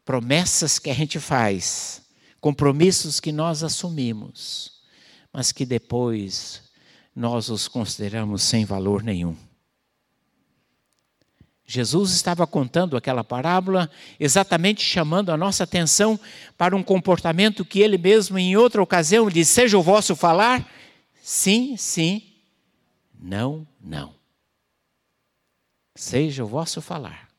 promessas 0.06 0.80
que 0.80 0.89
a 0.89 0.94
gente 0.94 1.20
faz, 1.20 2.02
compromissos 2.42 3.20
que 3.20 3.32
nós 3.32 3.63
assumimos, 3.63 4.82
mas 5.32 5.52
que 5.52 5.66
depois 5.66 6.63
nós 7.16 7.50
os 7.50 7.68
consideramos 7.68 8.44
sem 8.44 8.66
valor 8.66 9.04
nenhum. 9.04 9.36
Jesus 11.66 12.12
estava 12.12 12.46
contando 12.46 12.98
aquela 12.98 13.24
parábola 13.24 13.89
exatamente 14.20 14.84
chamando 14.84 15.32
a 15.32 15.38
nossa 15.38 15.63
atenção 15.63 16.20
para 16.58 16.76
um 16.76 16.84
comportamento 16.84 17.63
que 17.63 17.80
ele 17.80 17.98
mesmo, 17.98 18.38
em 18.38 18.58
outra 18.58 18.84
ocasião, 18.84 19.30
disse: 19.30 19.54
Seja 19.54 19.78
o 19.78 19.82
vosso 19.82 20.16
falar, 20.16 20.70
sim, 21.22 21.78
sim, 21.78 22.22
não, 23.18 23.66
não. 23.82 24.13
Seja 25.96 26.44
o 26.44 26.48
vosso 26.48 26.82
falar, 26.82 27.30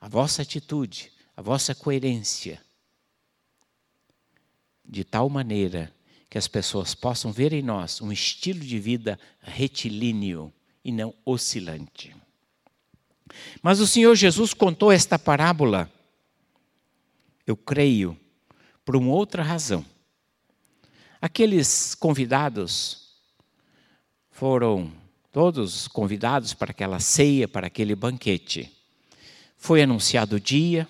a 0.00 0.08
vossa 0.08 0.42
atitude, 0.42 1.12
a 1.40 1.42
vossa 1.42 1.74
coerência, 1.74 2.60
de 4.84 5.02
tal 5.04 5.26
maneira 5.30 5.90
que 6.28 6.36
as 6.36 6.46
pessoas 6.46 6.94
possam 6.94 7.32
ver 7.32 7.54
em 7.54 7.62
nós 7.62 8.02
um 8.02 8.12
estilo 8.12 8.60
de 8.60 8.78
vida 8.78 9.18
retilíneo 9.40 10.52
e 10.84 10.92
não 10.92 11.14
oscilante. 11.24 12.14
Mas 13.62 13.80
o 13.80 13.86
Senhor 13.86 14.14
Jesus 14.14 14.52
contou 14.52 14.92
esta 14.92 15.18
parábola, 15.18 15.90
eu 17.46 17.56
creio, 17.56 18.14
por 18.84 18.94
uma 18.94 19.10
outra 19.10 19.42
razão. 19.42 19.82
Aqueles 21.22 21.94
convidados 21.94 23.14
foram 24.30 24.92
todos 25.32 25.88
convidados 25.88 26.52
para 26.52 26.70
aquela 26.70 27.00
ceia, 27.00 27.48
para 27.48 27.68
aquele 27.68 27.94
banquete. 27.94 28.70
Foi 29.56 29.80
anunciado 29.80 30.36
o 30.36 30.40
dia, 30.40 30.86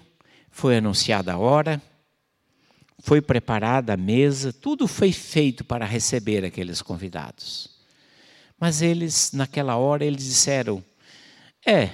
foi 0.60 0.76
anunciada 0.76 1.32
a 1.32 1.38
hora, 1.38 1.80
foi 2.98 3.22
preparada 3.22 3.94
a 3.94 3.96
mesa, 3.96 4.52
tudo 4.52 4.86
foi 4.86 5.10
feito 5.10 5.64
para 5.64 5.86
receber 5.86 6.44
aqueles 6.44 6.82
convidados. 6.82 7.70
Mas 8.58 8.82
eles, 8.82 9.32
naquela 9.32 9.76
hora, 9.78 10.04
eles 10.04 10.22
disseram: 10.22 10.84
É, 11.64 11.84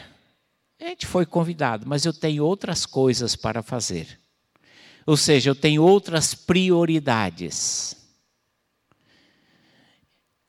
a 0.81 0.89
gente 0.89 1.07
foi 1.07 1.25
convidado, 1.25 1.87
mas 1.87 2.05
eu 2.05 2.13
tenho 2.13 2.45
outras 2.45 2.85
coisas 2.85 3.37
para 3.37 3.63
fazer. 3.63 4.19
Ou 5.07 5.17
seja, 5.17 5.51
eu 5.51 5.55
tenho 5.55 5.85
outras 5.85 6.35
prioridades. 6.35 7.97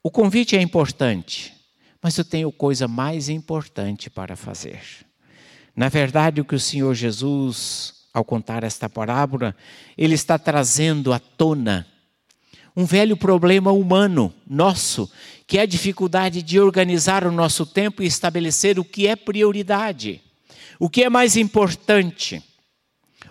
O 0.02 0.10
convite 0.10 0.58
é 0.58 0.62
importante, 0.62 1.54
mas 2.02 2.18
eu 2.18 2.26
tenho 2.26 2.52
coisa 2.52 2.88
mais 2.88 3.30
importante 3.30 4.10
para 4.10 4.36
fazer. 4.36 4.82
Na 5.76 5.88
verdade, 5.88 6.42
o 6.42 6.46
que 6.46 6.56
o 6.56 6.60
Senhor 6.60 6.96
Jesus, 6.96 7.97
ao 8.18 8.26
contar 8.26 8.64
esta 8.64 8.90
parábola, 8.90 9.56
ele 9.98 10.16
está 10.16 10.40
trazendo 10.40 11.14
à 11.14 11.20
tona 11.20 11.86
um 12.76 12.86
velho 12.86 13.16
problema 13.16 13.72
humano 13.72 14.34
nosso, 14.48 15.10
que 15.46 15.58
é 15.58 15.62
a 15.62 15.66
dificuldade 15.66 16.42
de 16.44 16.60
organizar 16.60 17.26
o 17.26 17.32
nosso 17.32 17.66
tempo 17.66 18.04
e 18.04 18.06
estabelecer 18.06 18.80
o 18.80 18.86
que 18.86 19.08
é 19.08 19.16
prioridade, 19.16 20.22
o 20.80 20.90
que 20.90 21.04
é 21.04 21.10
mais 21.10 21.38
importante, 21.38 22.44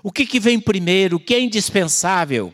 o 0.02 0.10
que, 0.10 0.24
que 0.26 0.40
vem 0.40 0.58
primeiro, 0.58 1.16
o 1.16 1.20
que 1.20 1.34
é 1.34 1.40
indispensável. 1.40 2.52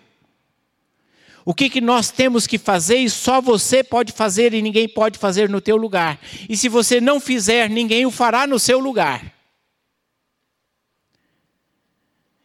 O 1.44 1.52
que, 1.52 1.68
que 1.68 1.80
nós 1.80 2.10
temos 2.10 2.46
que 2.46 2.56
fazer 2.56 2.98
e 2.98 3.10
só 3.10 3.40
você 3.40 3.82
pode 3.82 4.12
fazer 4.12 4.54
e 4.54 4.62
ninguém 4.62 4.88
pode 4.88 5.18
fazer 5.18 5.48
no 5.48 5.60
teu 5.60 5.76
lugar. 5.76 6.20
E 6.48 6.56
se 6.56 6.68
você 6.68 7.00
não 7.00 7.18
fizer, 7.18 7.68
ninguém 7.68 8.06
o 8.06 8.12
fará 8.12 8.46
no 8.46 8.60
seu 8.60 8.78
lugar. 8.78 9.41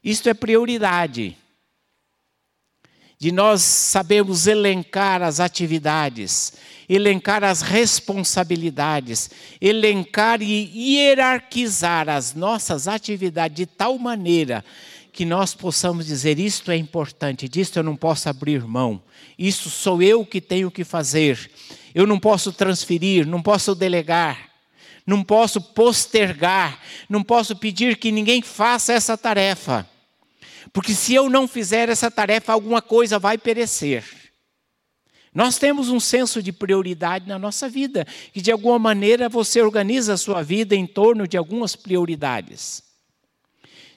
Isto 0.04 0.30
é 0.30 0.34
prioridade. 0.34 1.38
De 3.20 3.32
nós 3.32 3.62
sabermos 3.62 4.46
elencar 4.46 5.24
as 5.24 5.40
atividades, 5.40 6.54
elencar 6.88 7.44
as 7.44 7.62
responsabilidades, 7.62 9.30
elencar 9.60 10.42
e 10.42 10.98
hierarquizar 10.98 12.10
as 12.10 12.36
nossas 12.36 12.88
atividades 12.88 13.58
de 13.58 13.66
tal 13.66 13.98
maneira 13.98 14.64
que 15.18 15.26
nós 15.26 15.56
possamos 15.56 16.06
dizer: 16.06 16.38
isto 16.38 16.70
é 16.70 16.78
importante, 16.78 17.50
disto 17.50 17.78
eu 17.78 17.84
não 17.84 17.96
posso 17.96 18.30
abrir 18.30 18.64
mão, 18.64 19.02
isso 19.36 19.68
sou 19.68 20.00
eu 20.00 20.24
que 20.24 20.40
tenho 20.40 20.70
que 20.70 20.84
fazer, 20.84 21.50
eu 21.96 22.06
não 22.06 22.20
posso 22.20 22.54
transferir, 22.54 23.26
não 23.26 23.42
posso 23.42 23.74
delegar, 23.74 24.48
não 25.08 25.24
posso 25.24 25.62
postergar, 25.62 26.80
não 27.08 27.24
posso 27.24 27.56
pedir 27.56 27.96
que 27.96 28.12
ninguém 28.12 28.42
faça 28.42 28.92
essa 28.92 29.18
tarefa, 29.18 29.90
porque 30.74 30.94
se 30.94 31.16
eu 31.16 31.30
não 31.30 31.48
fizer 31.48 31.88
essa 31.88 32.12
tarefa, 32.12 32.52
alguma 32.52 32.82
coisa 32.82 33.18
vai 33.18 33.38
perecer. 33.38 34.04
Nós 35.34 35.58
temos 35.58 35.90
um 35.90 36.00
senso 36.00 36.44
de 36.44 36.52
prioridade 36.52 37.28
na 37.28 37.40
nossa 37.40 37.70
vida, 37.70 38.06
que 38.34 38.42
de 38.42 38.52
alguma 38.52 38.78
maneira 38.78 39.30
você 39.30 39.62
organiza 39.62 40.14
a 40.14 40.18
sua 40.18 40.44
vida 40.44 40.76
em 40.76 40.86
torno 40.86 41.26
de 41.28 41.38
algumas 41.38 41.76
prioridades. 41.76 42.84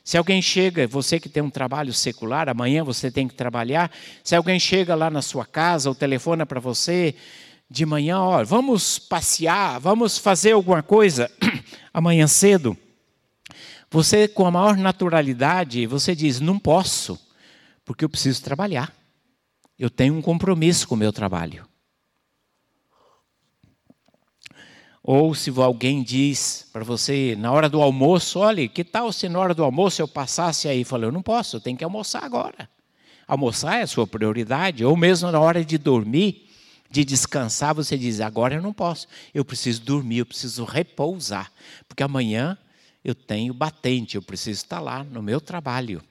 Se 0.05 0.17
alguém 0.17 0.41
chega, 0.41 0.87
você 0.87 1.19
que 1.19 1.29
tem 1.29 1.43
um 1.43 1.51
trabalho 1.51 1.93
secular, 1.93 2.49
amanhã 2.49 2.85
você 2.85 3.11
tem 3.11 3.27
que 3.27 3.35
trabalhar. 3.35 3.91
Se 4.23 4.37
alguém 4.37 4.61
chega 4.61 4.95
lá 4.95 5.11
na 5.11 5.23
sua 5.23 5.47
casa 5.47 5.89
ou 5.89 5.95
telefona 5.95 6.47
para 6.47 6.61
você 6.61 7.15
de 7.71 7.87
manhã, 7.87 8.19
ó, 8.19 8.43
vamos 8.43 8.99
passear, 8.99 9.79
vamos 9.79 10.19
fazer 10.19 10.53
alguma 10.53 10.83
coisa 10.83 11.31
amanhã 11.95 12.27
cedo. 12.27 12.77
Você, 13.89 14.27
com 14.27 14.45
a 14.45 14.51
maior 14.51 14.77
naturalidade, 14.77 15.87
você 15.87 16.15
diz: 16.15 16.41
não 16.41 16.59
posso, 16.59 17.19
porque 17.85 18.05
eu 18.05 18.09
preciso 18.09 18.43
trabalhar. 18.43 18.93
Eu 19.79 19.89
tenho 19.89 20.15
um 20.15 20.21
compromisso 20.21 20.89
com 20.89 20.97
o 20.97 20.99
meu 20.99 21.13
trabalho. 21.13 21.65
Ou 25.03 25.35
se 25.35 25.51
alguém 25.51 26.03
diz 26.03 26.69
para 26.73 26.85
você 26.85 27.35
na 27.39 27.51
hora 27.51 27.69
do 27.69 27.81
almoço, 27.81 28.41
olha, 28.41 28.69
que 28.69 28.85
tal 28.85 29.13
se 29.13 29.29
na 29.29 29.39
hora 29.39 29.55
do 29.55 29.65
almoço 29.65 30.03
eu 30.03 30.09
passasse 30.09 30.69
aí? 30.69 30.85
Falei, 30.85 31.09
eu 31.09 31.13
não 31.13 31.23
posso, 31.23 31.57
eu 31.57 31.61
tenho 31.61 31.77
que 31.77 31.85
almoçar 31.85 32.23
agora. 32.23 32.69
Almoçar 33.27 33.79
é 33.79 33.83
a 33.83 33.87
sua 33.87 34.07
prioridade. 34.07 34.85
Ou 34.85 34.97
mesmo 34.97 35.31
na 35.33 35.41
hora 35.41 35.65
de 35.65 35.79
dormir, 35.79 36.50
de 36.91 37.05
descansar, 37.05 37.75
você 37.75 37.97
diz, 37.97 38.21
agora 38.21 38.57
eu 38.57 38.63
não 38.63 38.73
posso. 38.73 39.07
Eu 39.33 39.45
preciso 39.45 39.83
dormir, 39.83 40.19
eu 40.19 40.27
preciso 40.27 40.65
repousar. 40.65 41.51
Porque 41.89 42.03
amanhã 42.03 42.59
eu 43.05 43.15
tenho 43.15 43.55
batente, 43.55 44.17
eu 44.17 44.23
preciso 44.23 44.63
estar 44.63 44.81
lá 44.81 45.05
no 45.05 45.23
meu 45.23 45.41
trabalho. 45.41 46.03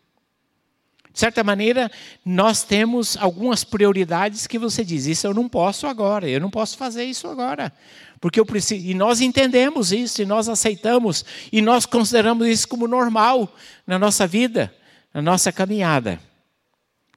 De 1.11 1.19
certa 1.19 1.43
maneira, 1.43 1.91
nós 2.23 2.63
temos 2.63 3.17
algumas 3.17 3.63
prioridades 3.63 4.47
que 4.47 4.57
você 4.57 4.85
diz: 4.85 5.05
isso 5.05 5.27
eu 5.27 5.33
não 5.33 5.49
posso 5.49 5.85
agora, 5.85 6.29
eu 6.29 6.39
não 6.39 6.49
posso 6.49 6.77
fazer 6.77 7.03
isso 7.03 7.27
agora. 7.27 7.73
Porque 8.21 8.39
eu 8.39 8.45
preciso, 8.45 8.85
e 8.85 8.93
nós 8.93 9.19
entendemos 9.19 9.91
isso, 9.91 10.21
e 10.21 10.25
nós 10.25 10.47
aceitamos, 10.47 11.25
e 11.51 11.61
nós 11.61 11.85
consideramos 11.85 12.47
isso 12.47 12.67
como 12.67 12.87
normal 12.87 13.53
na 13.85 13.99
nossa 13.99 14.25
vida, 14.27 14.73
na 15.13 15.21
nossa 15.21 15.51
caminhada. 15.51 16.21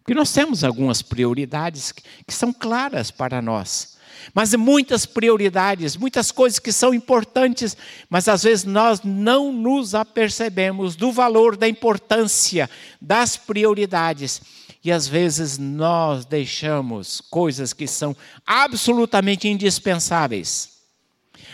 Porque 0.03 0.15
nós 0.15 0.33
temos 0.33 0.65
algumas 0.65 1.01
prioridades 1.01 1.93
que 1.93 2.35
são 2.35 2.53
claras 2.53 3.11
para 3.11 3.41
nós. 3.41 3.97
Mas 4.35 4.55
muitas 4.55 5.07
prioridades, 5.07 5.97
muitas 5.97 6.31
coisas 6.31 6.59
que 6.59 6.73
são 6.73 6.93
importantes, 6.93 7.77
mas 8.09 8.29
às 8.29 8.43
vezes 8.43 8.65
nós 8.65 9.01
não 9.03 9.53
nos 9.53 9.95
apercebemos 9.95 10.95
do 10.95 11.11
valor, 11.11 11.57
da 11.57 11.69
importância 11.69 12.69
das 13.01 13.37
prioridades. 13.37 14.41
E 14.85 14.93
às 14.93 15.09
vezes 15.09 15.59
nós 15.59 16.25
deixamos 16.25 17.21
coisas 17.21 17.73
que 17.73 17.87
são 17.87 18.17
absolutamente 18.47 19.49
indispensáveis 19.49 20.73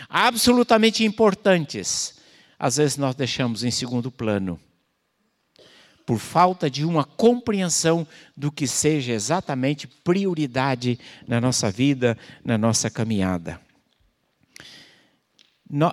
absolutamente 0.09 1.03
importantes, 1.03 2.15
às 2.57 2.77
vezes 2.77 2.97
nós 2.97 3.15
deixamos 3.15 3.63
em 3.63 3.71
segundo 3.71 4.11
plano, 4.11 4.59
por 6.09 6.17
falta 6.17 6.71
de 6.71 6.83
uma 6.83 7.03
compreensão 7.03 8.07
do 8.35 8.51
que 8.51 8.65
seja 8.65 9.13
exatamente 9.13 9.85
prioridade 9.87 10.99
na 11.27 11.39
nossa 11.39 11.69
vida, 11.69 12.17
na 12.43 12.57
nossa 12.57 12.89
caminhada. 12.89 13.61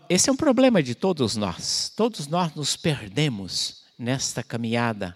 Esse 0.09 0.31
é 0.31 0.33
um 0.33 0.37
problema 0.37 0.83
de 0.83 0.95
todos 0.95 1.37
nós. 1.37 1.93
Todos 1.95 2.29
nós 2.29 2.55
nos 2.55 2.77
perdemos 2.77 3.83
nesta 3.99 4.43
caminhada. 4.43 5.15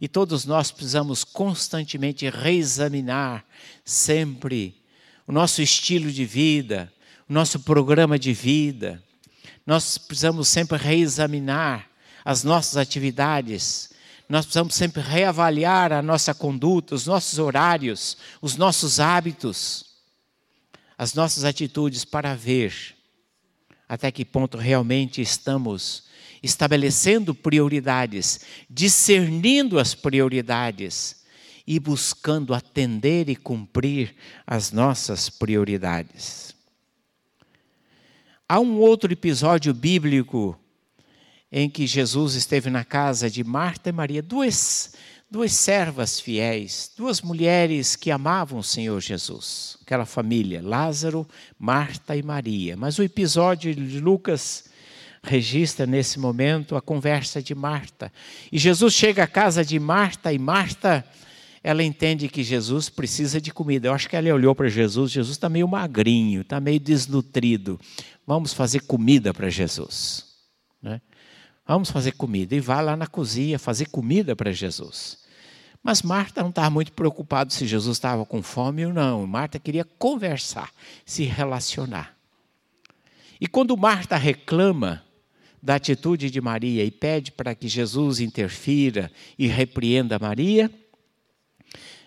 E 0.00 0.06
todos 0.06 0.44
nós 0.44 0.70
precisamos 0.70 1.24
constantemente 1.24 2.30
reexaminar 2.30 3.44
sempre 3.84 4.84
o 5.26 5.32
nosso 5.32 5.60
estilo 5.60 6.12
de 6.12 6.24
vida, 6.24 6.92
nosso 7.28 7.58
programa 7.58 8.16
de 8.16 8.32
vida. 8.32 9.02
Nós 9.66 9.98
precisamos 9.98 10.46
sempre 10.46 10.78
reexaminar 10.78 11.90
as 12.24 12.44
nossas 12.44 12.76
atividades. 12.76 13.97
Nós 14.28 14.44
precisamos 14.44 14.74
sempre 14.74 15.00
reavaliar 15.00 15.92
a 15.92 16.02
nossa 16.02 16.34
conduta, 16.34 16.94
os 16.94 17.06
nossos 17.06 17.38
horários, 17.38 18.18
os 18.42 18.56
nossos 18.56 19.00
hábitos, 19.00 19.86
as 20.98 21.14
nossas 21.14 21.44
atitudes 21.44 22.04
para 22.04 22.34
ver 22.34 22.98
até 23.88 24.12
que 24.12 24.24
ponto 24.24 24.58
realmente 24.58 25.22
estamos 25.22 26.04
estabelecendo 26.42 27.34
prioridades, 27.34 28.40
discernindo 28.68 29.78
as 29.78 29.94
prioridades 29.94 31.24
e 31.66 31.80
buscando 31.80 32.52
atender 32.52 33.28
e 33.28 33.34
cumprir 33.34 34.14
as 34.46 34.70
nossas 34.70 35.30
prioridades. 35.30 36.54
Há 38.48 38.60
um 38.60 38.78
outro 38.78 39.12
episódio 39.12 39.72
bíblico 39.72 40.58
em 41.50 41.68
que 41.68 41.86
Jesus 41.86 42.34
esteve 42.34 42.70
na 42.70 42.84
casa 42.84 43.30
de 43.30 43.42
Marta 43.42 43.88
e 43.88 43.92
Maria, 43.92 44.22
duas, 44.22 44.94
duas 45.30 45.52
servas 45.52 46.20
fiéis, 46.20 46.92
duas 46.96 47.22
mulheres 47.22 47.96
que 47.96 48.10
amavam 48.10 48.58
o 48.58 48.64
Senhor 48.64 49.00
Jesus, 49.00 49.78
aquela 49.82 50.04
família, 50.04 50.60
Lázaro, 50.62 51.26
Marta 51.58 52.14
e 52.16 52.22
Maria. 52.22 52.76
Mas 52.76 52.98
o 52.98 53.02
episódio 53.02 53.74
de 53.74 54.00
Lucas 54.00 54.64
registra 55.22 55.86
nesse 55.86 56.18
momento 56.18 56.76
a 56.76 56.82
conversa 56.82 57.42
de 57.42 57.54
Marta. 57.54 58.12
E 58.52 58.58
Jesus 58.58 58.94
chega 58.94 59.24
à 59.24 59.26
casa 59.26 59.64
de 59.64 59.78
Marta 59.78 60.32
e 60.32 60.38
Marta 60.38 61.04
ela 61.62 61.82
entende 61.82 62.28
que 62.28 62.42
Jesus 62.42 62.88
precisa 62.88 63.40
de 63.40 63.52
comida. 63.52 63.88
Eu 63.88 63.92
acho 63.92 64.08
que 64.08 64.16
ela 64.16 64.32
olhou 64.32 64.54
para 64.54 64.68
Jesus, 64.68 65.10
Jesus 65.10 65.36
está 65.36 65.48
meio 65.48 65.66
magrinho, 65.66 66.42
está 66.42 66.60
meio 66.60 66.80
desnutrido. 66.80 67.78
Vamos 68.26 68.52
fazer 68.52 68.80
comida 68.80 69.34
para 69.34 69.50
Jesus. 69.50 70.24
Né? 70.80 71.00
Vamos 71.68 71.90
fazer 71.90 72.12
comida. 72.12 72.56
E 72.56 72.60
vai 72.60 72.82
lá 72.82 72.96
na 72.96 73.06
cozinha 73.06 73.58
fazer 73.58 73.90
comida 73.90 74.34
para 74.34 74.50
Jesus. 74.50 75.18
Mas 75.82 76.00
Marta 76.00 76.40
não 76.40 76.48
estava 76.48 76.70
muito 76.70 76.92
preocupada 76.92 77.50
se 77.50 77.66
Jesus 77.66 77.98
estava 77.98 78.24
com 78.24 78.42
fome 78.42 78.86
ou 78.86 78.92
não. 78.92 79.26
Marta 79.26 79.58
queria 79.58 79.84
conversar, 79.84 80.72
se 81.04 81.24
relacionar. 81.24 82.16
E 83.38 83.46
quando 83.46 83.76
Marta 83.76 84.16
reclama 84.16 85.04
da 85.62 85.74
atitude 85.74 86.30
de 86.30 86.40
Maria 86.40 86.84
e 86.84 86.90
pede 86.90 87.30
para 87.30 87.54
que 87.54 87.68
Jesus 87.68 88.18
interfira 88.18 89.12
e 89.38 89.46
repreenda 89.46 90.18
Maria, 90.18 90.72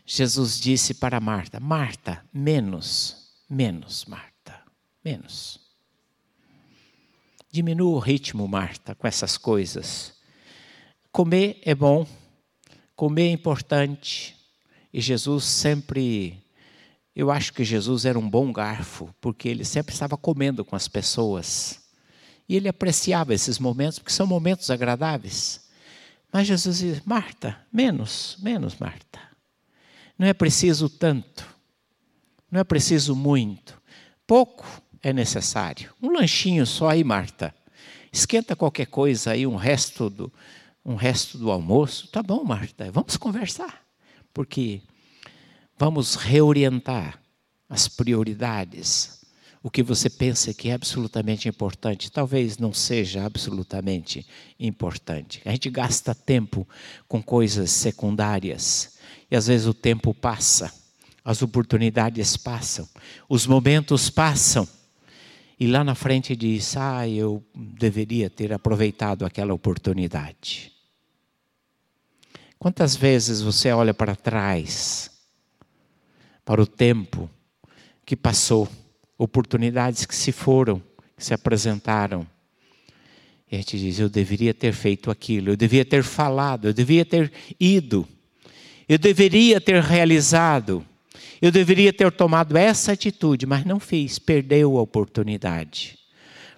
Jesus 0.05 0.59
disse 0.59 0.95
para 0.95 1.19
Marta: 1.19 1.59
Marta, 1.59 2.25
menos, 2.33 3.31
menos, 3.47 4.05
Marta, 4.05 4.59
menos. 5.05 5.60
Diminua 7.51 7.97
o 7.97 7.99
ritmo, 7.99 8.47
Marta, 8.47 8.95
com 8.95 9.05
essas 9.05 9.37
coisas. 9.37 10.13
Comer 11.11 11.59
é 11.63 11.75
bom, 11.75 12.07
comer 12.95 13.27
é 13.27 13.31
importante. 13.31 14.37
E 14.93 15.01
Jesus 15.01 15.43
sempre. 15.43 16.41
Eu 17.13 17.29
acho 17.29 17.51
que 17.51 17.65
Jesus 17.65 18.05
era 18.05 18.17
um 18.17 18.29
bom 18.29 18.53
garfo, 18.53 19.13
porque 19.19 19.49
ele 19.49 19.65
sempre 19.65 19.93
estava 19.93 20.15
comendo 20.15 20.63
com 20.63 20.77
as 20.77 20.87
pessoas. 20.87 21.81
E 22.47 22.55
ele 22.55 22.69
apreciava 22.69 23.33
esses 23.33 23.59
momentos, 23.59 23.99
porque 23.99 24.13
são 24.13 24.25
momentos 24.25 24.71
agradáveis. 24.71 25.69
Mas 26.31 26.47
Jesus 26.47 26.79
diz: 26.79 27.01
Marta, 27.01 27.59
menos, 27.71 28.37
menos, 28.41 28.77
Marta. 28.77 29.19
Não 30.17 30.25
é 30.25 30.33
preciso 30.33 30.87
tanto, 30.87 31.45
não 32.49 32.61
é 32.61 32.63
preciso 32.63 33.13
muito. 33.13 33.81
Pouco 34.25 34.65
é 35.01 35.13
necessário. 35.13 35.93
Um 36.01 36.11
lanchinho 36.11 36.65
só 36.65 36.89
aí, 36.89 37.03
Marta. 37.03 37.53
Esquenta 38.11 38.55
qualquer 38.55 38.87
coisa 38.87 39.31
aí, 39.31 39.47
um 39.47 39.55
resto 39.55 40.09
do, 40.09 40.31
um 40.85 40.95
resto 40.95 41.37
do 41.37 41.49
almoço. 41.51 42.07
Tá 42.09 42.21
bom, 42.21 42.43
Marta, 42.43 42.91
vamos 42.91 43.17
conversar. 43.17 43.81
Porque 44.33 44.81
vamos 45.77 46.15
reorientar 46.15 47.19
as 47.69 47.87
prioridades 47.87 49.21
o 49.63 49.69
que 49.69 49.83
você 49.83 50.09
pensa 50.09 50.53
que 50.53 50.69
é 50.69 50.73
absolutamente 50.73 51.47
importante, 51.47 52.11
talvez 52.11 52.57
não 52.57 52.73
seja 52.73 53.23
absolutamente 53.23 54.25
importante. 54.59 55.41
A 55.45 55.51
gente 55.51 55.69
gasta 55.69 56.15
tempo 56.15 56.67
com 57.07 57.21
coisas 57.21 57.69
secundárias 57.69 58.97
e 59.29 59.35
às 59.35 59.47
vezes 59.47 59.67
o 59.67 59.73
tempo 59.73 60.13
passa, 60.13 60.73
as 61.23 61.43
oportunidades 61.43 62.35
passam, 62.35 62.89
os 63.29 63.45
momentos 63.45 64.09
passam. 64.09 64.67
E 65.61 65.67
lá 65.67 65.83
na 65.83 65.93
frente 65.93 66.35
diz: 66.35 66.75
Ah, 66.75 67.07
eu 67.07 67.45
deveria 67.53 68.31
ter 68.31 68.51
aproveitado 68.51 69.23
aquela 69.23 69.53
oportunidade. 69.53 70.71
Quantas 72.57 72.95
vezes 72.95 73.43
você 73.43 73.71
olha 73.71 73.93
para 73.93 74.15
trás, 74.15 75.11
para 76.43 76.59
o 76.59 76.65
tempo 76.65 77.29
que 78.03 78.15
passou, 78.15 78.67
oportunidades 79.19 80.03
que 80.03 80.15
se 80.15 80.31
foram, 80.31 80.81
que 81.15 81.23
se 81.23 81.31
apresentaram. 81.31 82.25
E 83.51 83.55
a 83.55 83.59
gente 83.59 83.77
diz: 83.77 83.99
eu 83.99 84.09
deveria 84.09 84.55
ter 84.55 84.73
feito 84.73 85.11
aquilo, 85.11 85.51
eu 85.51 85.55
deveria 85.55 85.85
ter 85.85 86.01
falado, 86.01 86.69
eu 86.69 86.73
deveria 86.73 87.05
ter 87.05 87.31
ido, 87.59 88.07
eu 88.89 88.97
deveria 88.97 89.61
ter 89.61 89.79
realizado, 89.83 90.83
eu 91.41 91.51
deveria 91.51 91.91
ter 91.91 92.11
tomado 92.11 92.57
essa 92.57 92.91
atitude, 92.91 93.45
mas 93.45 93.65
não 93.65 93.79
fiz, 93.79 94.19
perdeu 94.19 94.77
a 94.77 94.81
oportunidade. 94.81 95.97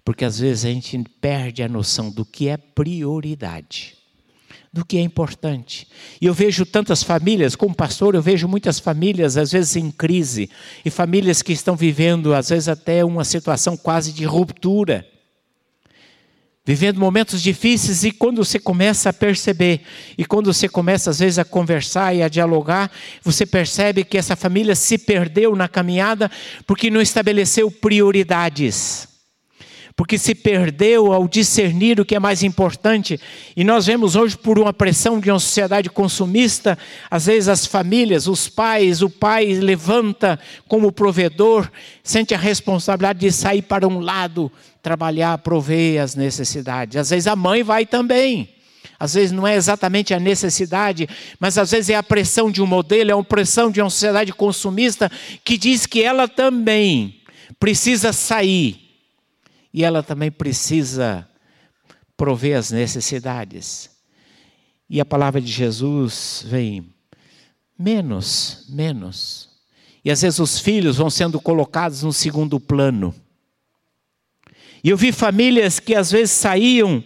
Porque 0.04 0.26
às 0.26 0.40
vezes 0.40 0.66
a 0.66 0.70
gente 0.70 1.02
perde 1.22 1.64
a 1.64 1.70
noção 1.70 2.10
do 2.10 2.26
que 2.26 2.50
é 2.50 2.58
prioridade 2.58 4.04
do 4.74 4.84
que 4.84 4.98
é 4.98 5.02
importante. 5.02 5.88
E 6.20 6.26
eu 6.26 6.34
vejo 6.34 6.66
tantas 6.66 7.04
famílias, 7.04 7.56
como 7.56 7.76
pastor, 7.76 8.16
eu 8.16 8.22
vejo 8.24 8.48
muitas 8.48 8.80
famílias, 8.80 9.38
às 9.38 9.52
vezes 9.52 9.76
em 9.76 9.92
crise, 9.92 10.50
e 10.84 10.90
famílias 10.90 11.44
que 11.44 11.54
estão 11.54 11.76
vivendo, 11.76 12.34
às 12.34 12.50
vezes, 12.50 12.68
até 12.68 13.06
uma 13.06 13.24
situação 13.24 13.78
quase 13.78 14.12
de 14.12 14.26
ruptura. 14.26 15.08
Vivendo 16.66 16.98
momentos 16.98 17.42
difíceis, 17.42 18.06
e 18.06 18.12
quando 18.12 18.44
você 18.44 18.58
começa 18.58 19.10
a 19.10 19.14
perceber, 19.14 19.82
e 20.18 20.24
quando 20.24 20.54
você 20.54 20.70
começa, 20.70 21.10
às 21.10 21.20
vezes, 21.20 21.38
a 21.38 21.44
conversar 21.44 22.16
e 22.16 22.24
a 22.24 22.30
dialogar, 22.30 22.90
você 23.22 23.46
percebe 23.46 24.06
que 24.06 24.18
essa 24.18 24.36
família 24.36 24.74
se 24.74 24.98
perdeu 24.98 25.56
na 25.58 25.68
caminhada 25.68 26.32
porque 26.66 26.90
não 26.90 27.02
estabeleceu 27.02 27.70
prioridades 27.70 29.13
porque 29.96 30.18
se 30.18 30.34
perdeu 30.34 31.14
ao 31.14 31.28
discernir 31.28 32.00
o 32.00 32.06
que 32.06 32.16
é 32.16 32.20
mais 32.20 32.42
importante. 32.44 33.20
E 33.56 33.64
nós 33.64 33.86
vemos 33.86 34.16
hoje, 34.16 34.38
por 34.38 34.58
uma 34.58 34.74
pressão 34.74 35.20
de 35.20 35.30
uma 35.30 35.40
sociedade 35.40 35.90
consumista, 35.90 36.78
às 37.10 37.28
vezes 37.28 37.48
as 37.48 37.66
famílias, 37.66 38.28
os 38.28 38.50
pais, 38.50 39.02
o 39.02 39.10
pai 39.10 39.54
levanta 39.54 40.40
como 40.68 40.92
provedor, 40.92 41.70
sente 42.04 42.34
a 42.34 42.38
responsabilidade 42.38 43.20
de 43.20 43.32
sair 43.32 43.62
para 43.62 43.88
um 43.88 44.00
lado, 44.00 44.52
trabalhar, 44.82 45.38
prover 45.38 46.02
as 46.02 46.16
necessidades. 46.16 46.98
Às 46.98 47.10
vezes 47.12 47.28
a 47.28 47.36
mãe 47.36 47.62
vai 47.62 47.86
também. 47.86 48.50
Às 49.00 49.14
vezes 49.14 49.32
não 49.32 49.46
é 49.46 49.56
exatamente 49.56 50.14
a 50.14 50.20
necessidade, 50.20 51.10
mas 51.40 51.58
às 51.58 51.72
vezes 51.72 51.90
é 51.90 51.96
a 51.96 52.04
pressão 52.04 52.50
de 52.50 52.62
um 52.62 52.66
modelo, 52.66 53.12
é 53.12 53.14
a 53.14 53.24
pressão 53.24 53.70
de 53.70 53.82
uma 53.82 53.90
sociedade 53.90 54.32
consumista 54.32 55.12
que 55.44 55.58
diz 55.58 55.86
que 55.86 56.02
ela 56.02 56.28
também 56.28 57.22
precisa 57.60 58.14
sair 58.14 58.83
e 59.74 59.84
ela 59.84 60.04
também 60.04 60.32
precisa 60.32 61.28
prover 62.16 62.58
as 62.58 62.72
necessidades. 62.72 63.90
E 64.90 65.02
a 65.02 65.06
palavra 65.06 65.42
de 65.42 65.52
Jesus 65.52 66.46
vem 66.46 66.94
menos, 67.78 68.68
menos. 68.70 69.50
E 70.06 70.12
às 70.12 70.22
vezes 70.22 70.40
os 70.40 70.60
filhos 70.60 70.98
vão 70.98 71.10
sendo 71.10 71.40
colocados 71.40 72.04
no 72.04 72.14
segundo 72.14 72.60
plano. 72.60 73.16
E 74.84 74.90
eu 74.90 74.98
vi 74.98 75.12
famílias 75.12 75.80
que 75.80 75.96
às 75.96 76.12
vezes 76.12 76.32
saíam, 76.32 77.04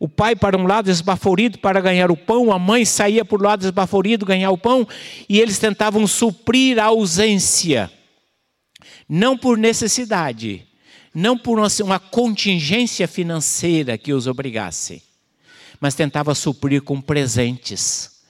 o 0.00 0.08
pai 0.08 0.34
para 0.34 0.56
um 0.56 0.66
lado 0.66 0.90
esbaforido 0.90 1.58
para 1.58 1.80
ganhar 1.80 2.10
o 2.10 2.16
pão, 2.16 2.52
a 2.52 2.58
mãe 2.58 2.84
saía 2.84 3.24
por 3.24 3.40
um 3.40 3.44
lado 3.44 3.64
esbaforido 3.64 4.26
ganhar 4.26 4.50
o 4.50 4.58
pão, 4.58 4.88
e 5.28 5.38
eles 5.38 5.58
tentavam 5.58 6.06
suprir 6.06 6.78
a 6.78 6.86
ausência, 6.86 7.88
não 9.08 9.36
por 9.38 9.56
necessidade, 9.58 10.66
não 11.14 11.36
por 11.36 11.58
uma, 11.58 11.98
contingência 11.98 13.06
financeira 13.06 13.98
que 13.98 14.12
os 14.12 14.26
obrigasse, 14.26 15.02
mas 15.80 15.94
tentava 15.94 16.34
suprir 16.34 16.82
com 16.82 17.00
presentes, 17.00 18.22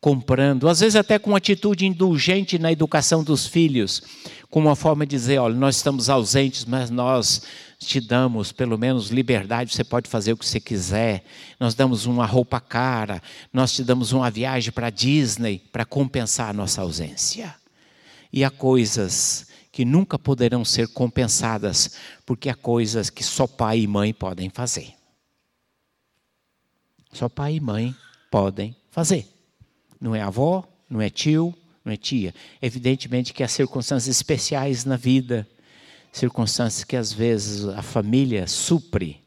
comprando, 0.00 0.68
às 0.68 0.80
vezes 0.80 0.96
até 0.96 1.18
com 1.18 1.36
atitude 1.36 1.86
indulgente 1.86 2.58
na 2.58 2.72
educação 2.72 3.22
dos 3.22 3.46
filhos, 3.46 4.02
com 4.50 4.60
uma 4.60 4.76
forma 4.76 5.04
de 5.06 5.16
dizer: 5.16 5.38
olha, 5.38 5.54
nós 5.54 5.76
estamos 5.76 6.08
ausentes, 6.08 6.64
mas 6.64 6.90
nós 6.90 7.42
te 7.78 8.00
damos 8.00 8.52
pelo 8.52 8.78
menos 8.78 9.10
liberdade, 9.10 9.74
você 9.74 9.84
pode 9.84 10.08
fazer 10.08 10.32
o 10.32 10.36
que 10.36 10.46
você 10.46 10.60
quiser. 10.60 11.24
Nós 11.58 11.74
damos 11.74 12.06
uma 12.06 12.24
roupa 12.24 12.60
cara, 12.60 13.22
nós 13.52 13.72
te 13.72 13.82
damos 13.82 14.12
uma 14.12 14.30
viagem 14.30 14.72
para 14.72 14.90
Disney 14.90 15.62
para 15.72 15.84
compensar 15.84 16.50
a 16.50 16.52
nossa 16.52 16.80
ausência. 16.80 17.54
E 18.32 18.44
há 18.44 18.50
coisas 18.50 19.51
que 19.72 19.86
nunca 19.86 20.18
poderão 20.18 20.64
ser 20.66 20.86
compensadas, 20.88 21.96
porque 22.26 22.50
há 22.50 22.54
coisas 22.54 23.08
que 23.08 23.24
só 23.24 23.46
pai 23.46 23.80
e 23.80 23.86
mãe 23.86 24.12
podem 24.12 24.50
fazer. 24.50 24.92
Só 27.10 27.26
pai 27.28 27.54
e 27.54 27.60
mãe 27.60 27.96
podem 28.30 28.76
fazer. 28.90 29.26
Não 29.98 30.14
é 30.14 30.20
avó, 30.20 30.68
não 30.88 31.00
é 31.00 31.08
tio, 31.08 31.54
não 31.82 31.90
é 31.90 31.96
tia. 31.96 32.34
Evidentemente 32.60 33.32
que 33.32 33.42
há 33.42 33.48
circunstâncias 33.48 34.14
especiais 34.14 34.84
na 34.84 34.96
vida, 34.96 35.48
circunstâncias 36.12 36.84
que 36.84 36.96
às 36.96 37.10
vezes 37.10 37.64
a 37.64 37.80
família 37.80 38.46
supre, 38.46 39.22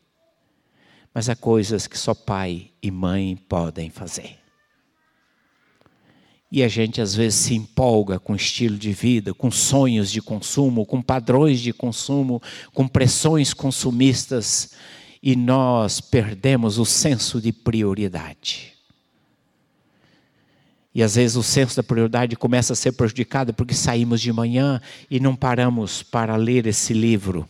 mas 1.11 1.27
há 1.27 1.35
coisas 1.35 1.87
que 1.87 1.97
só 1.97 2.13
pai 2.13 2.69
e 2.81 2.91
mãe 2.91 3.35
podem 3.35 3.89
fazer. 3.89 4.44
E 6.55 6.63
a 6.63 6.69
gente 6.69 7.01
às 7.01 7.13
vezes 7.13 7.37
se 7.37 7.53
empolga 7.53 8.17
com 8.17 8.33
estilo 8.33 8.77
de 8.77 8.93
vida, 8.93 9.33
com 9.33 9.51
sonhos 9.51 10.09
de 10.09 10.21
consumo, 10.21 10.85
com 10.85 11.01
padrões 11.01 11.59
de 11.59 11.73
consumo, 11.73 12.41
com 12.73 12.87
pressões 12.87 13.53
consumistas, 13.53 14.71
e 15.21 15.35
nós 15.35 15.99
perdemos 15.99 16.79
o 16.79 16.85
senso 16.85 17.41
de 17.41 17.51
prioridade. 17.51 18.71
E 20.93 21.03
às 21.03 21.15
vezes 21.15 21.35
o 21.35 21.43
senso 21.43 21.75
da 21.75 21.83
prioridade 21.83 22.37
começa 22.37 22.71
a 22.71 22.75
ser 22.77 22.93
prejudicado 22.93 23.53
porque 23.53 23.73
saímos 23.73 24.21
de 24.21 24.31
manhã 24.31 24.79
e 25.11 25.19
não 25.19 25.35
paramos 25.35 26.03
para 26.03 26.37
ler 26.37 26.67
esse 26.67 26.93
livro. 26.93 27.45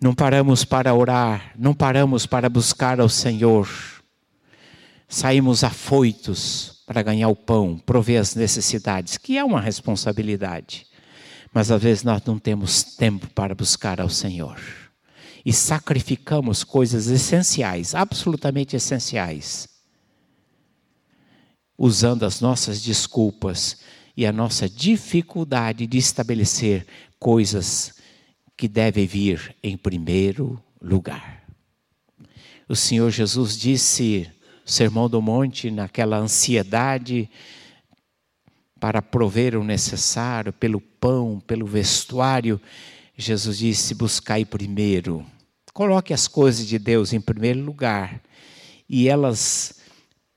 Não 0.00 0.12
paramos 0.12 0.64
para 0.64 0.92
orar, 0.92 1.52
não 1.56 1.72
paramos 1.72 2.26
para 2.26 2.48
buscar 2.48 2.98
ao 2.98 3.08
Senhor. 3.08 3.68
Saímos 5.08 5.62
afoitos, 5.62 6.73
para 6.86 7.02
ganhar 7.02 7.28
o 7.28 7.36
pão, 7.36 7.78
prover 7.78 8.20
as 8.20 8.34
necessidades, 8.34 9.16
que 9.16 9.38
é 9.38 9.44
uma 9.44 9.60
responsabilidade. 9.60 10.86
Mas 11.52 11.70
às 11.70 11.82
vezes 11.82 12.02
nós 12.02 12.22
não 12.24 12.38
temos 12.38 12.82
tempo 12.82 13.28
para 13.28 13.54
buscar 13.54 14.00
ao 14.00 14.10
Senhor. 14.10 14.60
E 15.44 15.52
sacrificamos 15.52 16.64
coisas 16.64 17.06
essenciais, 17.06 17.94
absolutamente 17.94 18.76
essenciais. 18.76 19.68
usando 21.76 22.24
as 22.24 22.40
nossas 22.40 22.80
desculpas 22.80 23.78
e 24.16 24.24
a 24.24 24.32
nossa 24.32 24.68
dificuldade 24.68 25.86
de 25.86 25.98
estabelecer 25.98 26.86
coisas 27.18 27.94
que 28.56 28.68
devem 28.68 29.06
vir 29.06 29.54
em 29.62 29.76
primeiro 29.76 30.62
lugar. 30.80 31.42
O 32.68 32.76
Senhor 32.76 33.10
Jesus 33.10 33.58
disse, 33.58 34.30
Sermão 34.64 35.08
do 35.08 35.20
Monte, 35.20 35.70
naquela 35.70 36.16
ansiedade 36.16 37.28
para 38.80 39.00
prover 39.00 39.56
o 39.56 39.64
necessário, 39.64 40.52
pelo 40.52 40.80
pão, 40.80 41.42
pelo 41.46 41.66
vestuário, 41.66 42.60
Jesus 43.16 43.58
disse: 43.58 43.94
buscai 43.94 44.44
primeiro. 44.44 45.24
Coloque 45.72 46.12
as 46.12 46.28
coisas 46.28 46.66
de 46.66 46.78
Deus 46.78 47.12
em 47.12 47.20
primeiro 47.20 47.60
lugar 47.60 48.20
e 48.88 49.08
elas 49.08 49.80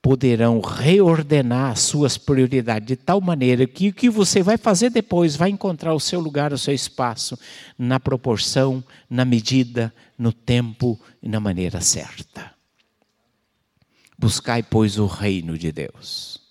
poderão 0.01 0.61
reordenar 0.61 1.71
as 1.71 1.81
suas 1.81 2.17
prioridades 2.17 2.87
de 2.87 2.95
tal 2.95 3.19
maneira 3.19 3.67
que 3.67 3.89
o 3.89 3.93
que 3.93 4.09
você 4.09 4.41
vai 4.41 4.57
fazer 4.57 4.89
depois 4.89 5.35
vai 5.35 5.49
encontrar 5.49 5.93
o 5.93 5.99
seu 5.99 6.19
lugar, 6.19 6.53
o 6.53 6.57
seu 6.57 6.73
espaço, 6.73 7.37
na 7.77 7.99
proporção, 7.99 8.83
na 9.09 9.25
medida, 9.25 9.93
no 10.17 10.31
tempo 10.31 10.99
e 11.21 11.27
na 11.27 11.39
maneira 11.39 11.81
certa. 11.81 12.56
Buscai, 14.17 14.63
pois, 14.63 14.97
o 14.97 15.05
reino 15.05 15.57
de 15.57 15.71
Deus. 15.71 16.41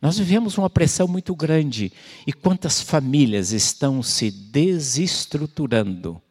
Nós 0.00 0.16
vivemos 0.16 0.56
uma 0.56 0.70
pressão 0.70 1.08
muito 1.08 1.34
grande 1.34 1.92
e 2.26 2.32
quantas 2.32 2.80
famílias 2.80 3.50
estão 3.50 4.02
se 4.02 4.30
desestruturando 4.30 6.22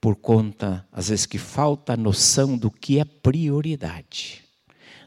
por 0.00 0.16
conta, 0.16 0.86
às 0.92 1.08
vezes, 1.08 1.26
que 1.26 1.38
falta 1.38 1.92
a 1.92 1.96
noção 1.96 2.56
do 2.56 2.70
que 2.70 2.98
é 2.98 3.04
prioridade, 3.04 4.44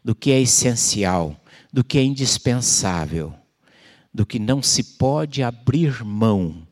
do 0.03 0.13
que 0.13 0.31
é 0.31 0.39
essencial, 0.39 1.35
do 1.71 1.83
que 1.83 1.97
é 1.97 2.03
indispensável, 2.03 3.33
do 4.13 4.25
que 4.25 4.37
não 4.37 4.61
se 4.61 4.83
pode 4.83 5.41
abrir 5.41 6.03
mão, 6.03 6.67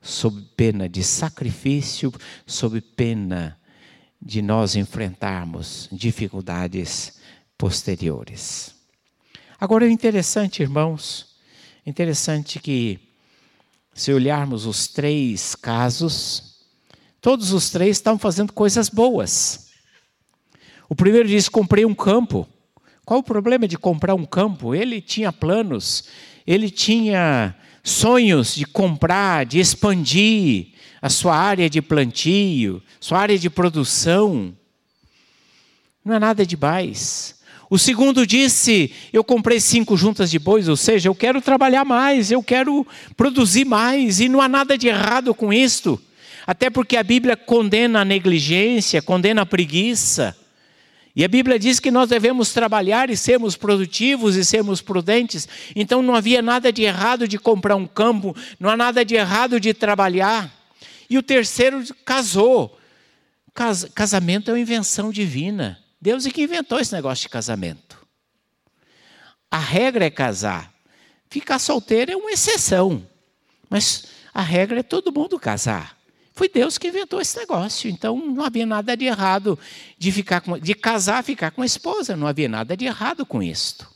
sob 0.00 0.40
pena 0.56 0.88
de 0.88 1.02
sacrifício, 1.02 2.12
sob 2.46 2.80
pena 2.80 3.59
de 4.20 4.42
nós 4.42 4.76
enfrentarmos 4.76 5.88
dificuldades 5.90 7.18
posteriores. 7.56 8.74
Agora, 9.58 9.86
é 9.86 9.90
interessante, 9.90 10.62
irmãos, 10.62 11.36
interessante 11.86 12.58
que, 12.58 12.98
se 13.94 14.12
olharmos 14.12 14.66
os 14.66 14.86
três 14.88 15.54
casos, 15.54 16.50
Todos 17.20 17.52
os 17.52 17.68
três 17.68 17.98
estavam 17.98 18.18
fazendo 18.18 18.52
coisas 18.52 18.88
boas. 18.88 19.68
O 20.88 20.94
primeiro 20.94 21.28
diz: 21.28 21.48
comprei 21.48 21.84
um 21.84 21.94
campo. 21.94 22.48
Qual 23.04 23.20
o 23.20 23.24
problema 23.24 23.68
de 23.68 23.76
comprar 23.76 24.14
um 24.14 24.24
campo? 24.24 24.74
Ele 24.74 25.00
tinha 25.00 25.32
planos, 25.32 26.04
ele 26.46 26.70
tinha 26.70 27.54
sonhos 27.82 28.54
de 28.54 28.64
comprar, 28.64 29.44
de 29.44 29.58
expandir 29.58 30.72
a 31.00 31.08
sua 31.08 31.36
área 31.36 31.68
de 31.70 31.80
plantio, 31.80 32.82
sua 33.00 33.18
área 33.20 33.38
de 33.38 33.48
produção. 33.48 34.54
Não 36.04 36.14
é 36.14 36.18
nada 36.18 36.44
demais. 36.44 37.40
O 37.70 37.78
segundo 37.78 38.26
disse: 38.26 38.92
Eu 39.12 39.22
comprei 39.22 39.60
cinco 39.60 39.96
juntas 39.96 40.30
de 40.30 40.38
bois, 40.38 40.68
ou 40.68 40.76
seja, 40.76 41.08
eu 41.08 41.14
quero 41.14 41.40
trabalhar 41.40 41.84
mais, 41.84 42.30
eu 42.30 42.42
quero 42.42 42.86
produzir 43.16 43.64
mais, 43.64 44.20
e 44.20 44.28
não 44.28 44.40
há 44.40 44.48
nada 44.48 44.76
de 44.76 44.88
errado 44.88 45.34
com 45.34 45.52
isto. 45.52 46.00
Até 46.46 46.68
porque 46.68 46.96
a 46.96 47.02
Bíblia 47.02 47.36
condena 47.36 48.00
a 48.00 48.04
negligência, 48.04 49.00
condena 49.00 49.42
a 49.42 49.46
preguiça. 49.46 50.36
E 51.14 51.24
a 51.24 51.28
Bíblia 51.28 51.58
diz 51.58 51.78
que 51.80 51.90
nós 51.90 52.08
devemos 52.08 52.52
trabalhar 52.52 53.10
e 53.10 53.16
sermos 53.16 53.56
produtivos 53.56 54.36
e 54.36 54.44
sermos 54.44 54.80
prudentes. 54.80 55.48
Então 55.74 56.02
não 56.02 56.14
havia 56.14 56.40
nada 56.40 56.72
de 56.72 56.82
errado 56.82 57.28
de 57.28 57.38
comprar 57.38 57.76
um 57.76 57.86
campo, 57.86 58.34
não 58.58 58.70
há 58.70 58.76
nada 58.76 59.04
de 59.04 59.14
errado 59.14 59.60
de 59.60 59.74
trabalhar. 59.74 60.59
E 61.10 61.18
o 61.18 61.22
terceiro 61.22 61.84
casou. 62.04 62.78
Casamento 63.94 64.50
é 64.50 64.54
uma 64.54 64.60
invenção 64.60 65.10
divina. 65.10 65.82
Deus 66.00 66.24
é 66.24 66.30
que 66.30 66.42
inventou 66.42 66.78
esse 66.78 66.94
negócio 66.94 67.22
de 67.22 67.28
casamento. 67.28 67.98
A 69.50 69.58
regra 69.58 70.06
é 70.06 70.10
casar. 70.10 70.72
Ficar 71.28 71.58
solteiro 71.58 72.12
é 72.12 72.16
uma 72.16 72.30
exceção. 72.30 73.04
Mas 73.68 74.04
a 74.32 74.40
regra 74.40 74.78
é 74.78 74.82
todo 74.84 75.12
mundo 75.12 75.38
casar. 75.38 75.98
Foi 76.32 76.48
Deus 76.48 76.78
que 76.78 76.88
inventou 76.88 77.20
esse 77.20 77.36
negócio. 77.36 77.90
Então 77.90 78.16
não 78.16 78.44
havia 78.44 78.64
nada 78.64 78.96
de 78.96 79.06
errado 79.06 79.58
de 79.98 80.12
ficar 80.12 80.40
com, 80.40 80.56
de 80.56 80.74
casar, 80.74 81.24
ficar 81.24 81.50
com 81.50 81.62
a 81.62 81.66
esposa. 81.66 82.16
Não 82.16 82.28
havia 82.28 82.48
nada 82.48 82.76
de 82.76 82.84
errado 82.84 83.26
com 83.26 83.42
isto. 83.42 83.89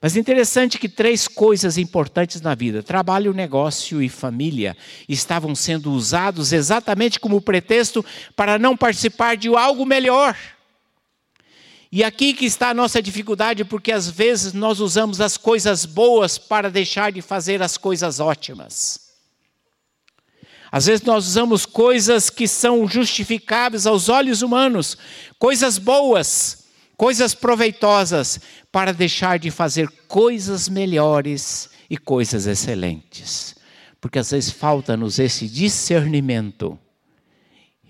Mas 0.00 0.16
é 0.16 0.20
interessante 0.20 0.78
que 0.78 0.88
três 0.88 1.26
coisas 1.26 1.78
importantes 1.78 2.40
na 2.40 2.54
vida, 2.54 2.82
trabalho, 2.82 3.32
negócio 3.32 4.02
e 4.02 4.08
família, 4.08 4.76
estavam 5.08 5.54
sendo 5.54 5.90
usados 5.92 6.52
exatamente 6.52 7.18
como 7.18 7.40
pretexto 7.40 8.04
para 8.34 8.58
não 8.58 8.76
participar 8.76 9.36
de 9.36 9.48
algo 9.48 9.86
melhor. 9.86 10.36
E 11.90 12.04
aqui 12.04 12.34
que 12.34 12.44
está 12.44 12.70
a 12.70 12.74
nossa 12.74 13.00
dificuldade, 13.00 13.64
porque 13.64 13.92
às 13.92 14.10
vezes 14.10 14.52
nós 14.52 14.80
usamos 14.80 15.20
as 15.20 15.36
coisas 15.36 15.86
boas 15.86 16.36
para 16.36 16.70
deixar 16.70 17.12
de 17.12 17.22
fazer 17.22 17.62
as 17.62 17.78
coisas 17.78 18.20
ótimas. 18.20 19.06
Às 20.70 20.86
vezes 20.86 21.06
nós 21.06 21.26
usamos 21.26 21.64
coisas 21.64 22.28
que 22.28 22.46
são 22.46 22.86
justificáveis 22.86 23.86
aos 23.86 24.08
olhos 24.08 24.42
humanos, 24.42 24.98
coisas 25.38 25.78
boas, 25.78 26.65
coisas 26.96 27.34
proveitosas, 27.34 28.40
para 28.72 28.92
deixar 28.92 29.38
de 29.38 29.50
fazer 29.50 29.88
coisas 30.08 30.68
melhores 30.68 31.70
e 31.88 31.96
coisas 31.96 32.46
excelentes. 32.46 33.54
Porque 34.00 34.18
às 34.18 34.30
vezes 34.30 34.50
falta-nos 34.50 35.18
esse 35.18 35.48
discernimento. 35.48 36.78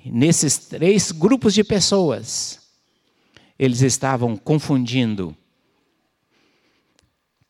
Nesses 0.05 0.57
três 0.57 1.11
grupos 1.11 1.55
de 1.55 1.65
pessoas, 1.65 2.61
eles 3.59 3.83
estavam 3.83 4.37
confundindo 4.37 5.37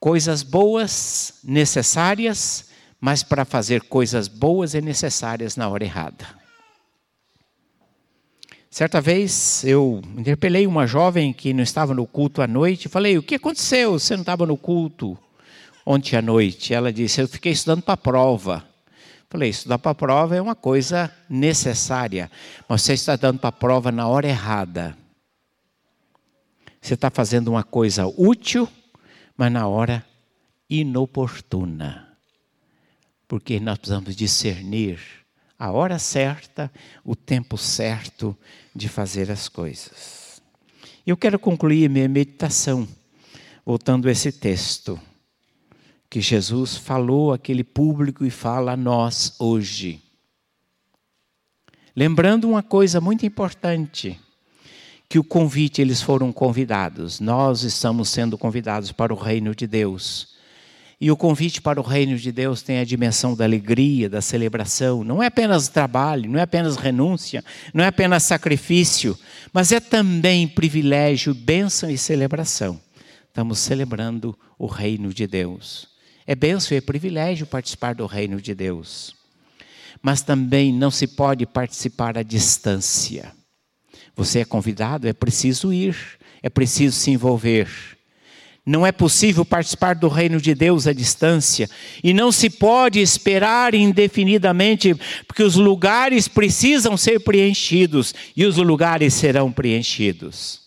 coisas 0.00 0.42
boas, 0.42 1.40
necessárias, 1.42 2.70
mas 3.00 3.22
para 3.22 3.44
fazer 3.44 3.82
coisas 3.82 4.28
boas 4.28 4.74
e 4.74 4.80
necessárias 4.80 5.56
na 5.56 5.68
hora 5.68 5.84
errada. 5.84 6.45
Certa 8.76 9.00
vez 9.00 9.64
eu 9.64 10.02
interpelei 10.18 10.66
uma 10.66 10.86
jovem 10.86 11.32
que 11.32 11.54
não 11.54 11.62
estava 11.62 11.94
no 11.94 12.06
culto 12.06 12.42
à 12.42 12.46
noite, 12.46 12.90
falei: 12.90 13.16
"O 13.16 13.22
que 13.22 13.36
aconteceu? 13.36 13.98
Você 13.98 14.12
não 14.12 14.20
estava 14.20 14.44
no 14.44 14.54
culto 14.54 15.16
ontem 15.86 16.14
à 16.14 16.20
noite?" 16.20 16.74
Ela 16.74 16.92
disse: 16.92 17.22
"Eu 17.22 17.26
fiquei 17.26 17.52
estudando 17.52 17.80
para 17.80 17.94
a 17.94 17.96
prova." 17.96 18.68
Falei: 19.30 19.48
"Estudar 19.48 19.78
para 19.78 19.92
a 19.92 19.94
prova 19.94 20.36
é 20.36 20.42
uma 20.42 20.54
coisa 20.54 21.10
necessária, 21.26 22.30
mas 22.68 22.82
você 22.82 22.92
está 22.92 23.16
dando 23.16 23.38
para 23.38 23.48
a 23.48 23.52
prova 23.52 23.90
na 23.90 24.06
hora 24.08 24.28
errada. 24.28 24.94
Você 26.78 26.92
está 26.92 27.08
fazendo 27.08 27.48
uma 27.48 27.64
coisa 27.64 28.06
útil, 28.06 28.68
mas 29.38 29.50
na 29.50 29.66
hora 29.66 30.04
inoportuna." 30.68 32.14
porque 33.26 33.58
nós 33.58 33.78
precisamos 33.78 34.14
discernir 34.14 35.00
a 35.58 35.70
hora 35.70 35.98
certa, 35.98 36.70
o 37.04 37.16
tempo 37.16 37.56
certo 37.56 38.36
de 38.74 38.88
fazer 38.88 39.30
as 39.30 39.48
coisas. 39.48 40.42
Eu 41.06 41.16
quero 41.16 41.38
concluir 41.38 41.88
minha 41.88 42.08
meditação 42.08 42.86
voltando 43.64 44.08
a 44.08 44.12
esse 44.12 44.30
texto 44.30 45.00
que 46.08 46.20
Jesus 46.20 46.76
falou 46.76 47.32
àquele 47.32 47.64
público 47.64 48.24
e 48.24 48.30
fala 48.30 48.72
a 48.72 48.76
nós 48.76 49.34
hoje. 49.38 50.00
Lembrando 51.94 52.48
uma 52.48 52.62
coisa 52.62 53.00
muito 53.00 53.24
importante, 53.24 54.20
que 55.08 55.18
o 55.18 55.24
convite 55.24 55.80
eles 55.80 56.02
foram 56.02 56.32
convidados, 56.32 57.20
nós 57.20 57.62
estamos 57.62 58.08
sendo 58.08 58.36
convidados 58.36 58.92
para 58.92 59.14
o 59.14 59.16
reino 59.16 59.54
de 59.54 59.66
Deus. 59.66 60.35
E 60.98 61.10
o 61.10 61.16
convite 61.16 61.60
para 61.60 61.78
o 61.78 61.84
reino 61.84 62.16
de 62.16 62.32
Deus 62.32 62.62
tem 62.62 62.78
a 62.78 62.84
dimensão 62.84 63.36
da 63.36 63.44
alegria, 63.44 64.08
da 64.08 64.22
celebração. 64.22 65.04
Não 65.04 65.22
é 65.22 65.26
apenas 65.26 65.68
trabalho, 65.68 66.30
não 66.30 66.38
é 66.38 66.42
apenas 66.42 66.76
renúncia, 66.76 67.44
não 67.74 67.84
é 67.84 67.88
apenas 67.88 68.22
sacrifício, 68.22 69.18
mas 69.52 69.72
é 69.72 69.80
também 69.80 70.48
privilégio, 70.48 71.34
bênção 71.34 71.90
e 71.90 71.98
celebração. 71.98 72.80
Estamos 73.28 73.58
celebrando 73.58 74.36
o 74.58 74.66
reino 74.66 75.12
de 75.12 75.26
Deus. 75.26 75.86
É 76.26 76.34
bênção 76.34 76.74
e 76.74 76.78
é 76.78 76.80
privilégio 76.80 77.46
participar 77.46 77.94
do 77.94 78.06
reino 78.06 78.40
de 78.40 78.54
Deus. 78.54 79.14
Mas 80.00 80.22
também 80.22 80.72
não 80.72 80.90
se 80.90 81.06
pode 81.06 81.44
participar 81.44 82.16
à 82.16 82.22
distância. 82.22 83.32
Você 84.16 84.40
é 84.40 84.44
convidado, 84.46 85.06
é 85.06 85.12
preciso 85.12 85.74
ir, 85.74 85.94
é 86.42 86.48
preciso 86.48 86.96
se 86.96 87.10
envolver. 87.10 87.95
Não 88.66 88.84
é 88.84 88.90
possível 88.90 89.44
participar 89.44 89.94
do 89.94 90.08
reino 90.08 90.40
de 90.40 90.52
Deus 90.52 90.88
à 90.88 90.92
distância. 90.92 91.70
E 92.02 92.12
não 92.12 92.32
se 92.32 92.50
pode 92.50 93.00
esperar 93.00 93.76
indefinidamente, 93.76 94.92
porque 95.24 95.44
os 95.44 95.54
lugares 95.54 96.26
precisam 96.26 96.96
ser 96.96 97.20
preenchidos 97.20 98.12
e 98.36 98.44
os 98.44 98.56
lugares 98.56 99.14
serão 99.14 99.52
preenchidos. 99.52 100.62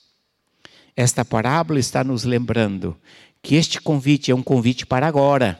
Esta 0.95 1.26
parábola 1.26 1.78
está 1.78 2.02
nos 2.02 2.24
lembrando 2.24 2.95
que 3.43 3.56
este 3.56 3.82
convite 3.82 4.32
é 4.32 4.36
um 4.36 4.43
convite 4.43 4.86
para 4.86 5.06
agora. 5.06 5.60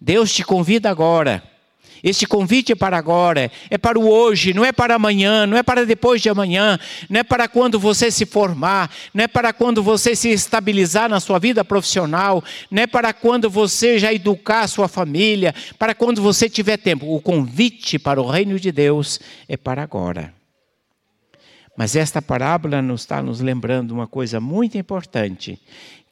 Deus 0.00 0.32
te 0.32 0.42
convida 0.42 0.88
agora. 0.90 1.42
Este 2.06 2.24
convite 2.24 2.70
é 2.70 2.76
para 2.76 2.96
agora, 2.96 3.50
é 3.68 3.76
para 3.76 3.98
o 3.98 4.08
hoje, 4.08 4.54
não 4.54 4.64
é 4.64 4.70
para 4.70 4.94
amanhã, 4.94 5.44
não 5.44 5.56
é 5.56 5.62
para 5.64 5.84
depois 5.84 6.22
de 6.22 6.28
amanhã, 6.28 6.78
não 7.10 7.18
é 7.18 7.24
para 7.24 7.48
quando 7.48 7.80
você 7.80 8.12
se 8.12 8.24
formar, 8.24 8.88
não 9.12 9.24
é 9.24 9.26
para 9.26 9.52
quando 9.52 9.82
você 9.82 10.14
se 10.14 10.28
estabilizar 10.28 11.10
na 11.10 11.18
sua 11.18 11.40
vida 11.40 11.64
profissional, 11.64 12.44
não 12.70 12.84
é 12.84 12.86
para 12.86 13.12
quando 13.12 13.50
você 13.50 13.98
já 13.98 14.12
educar 14.12 14.60
a 14.60 14.68
sua 14.68 14.86
família, 14.86 15.52
para 15.80 15.96
quando 15.96 16.22
você 16.22 16.48
tiver 16.48 16.76
tempo. 16.76 17.12
O 17.12 17.20
convite 17.20 17.98
para 17.98 18.22
o 18.22 18.30
reino 18.30 18.60
de 18.60 18.70
Deus 18.70 19.18
é 19.48 19.56
para 19.56 19.82
agora. 19.82 20.32
Mas 21.76 21.96
esta 21.96 22.22
parábola 22.22 22.80
nos 22.80 23.00
está 23.00 23.20
nos 23.20 23.40
lembrando 23.40 23.90
uma 23.90 24.06
coisa 24.06 24.38
muito 24.38 24.78
importante, 24.78 25.60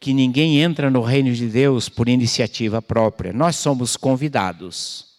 que 0.00 0.12
ninguém 0.12 0.60
entra 0.60 0.90
no 0.90 1.02
reino 1.02 1.32
de 1.32 1.46
Deus 1.46 1.88
por 1.88 2.08
iniciativa 2.08 2.82
própria. 2.82 3.32
Nós 3.32 3.54
somos 3.54 3.96
convidados. 3.96 5.13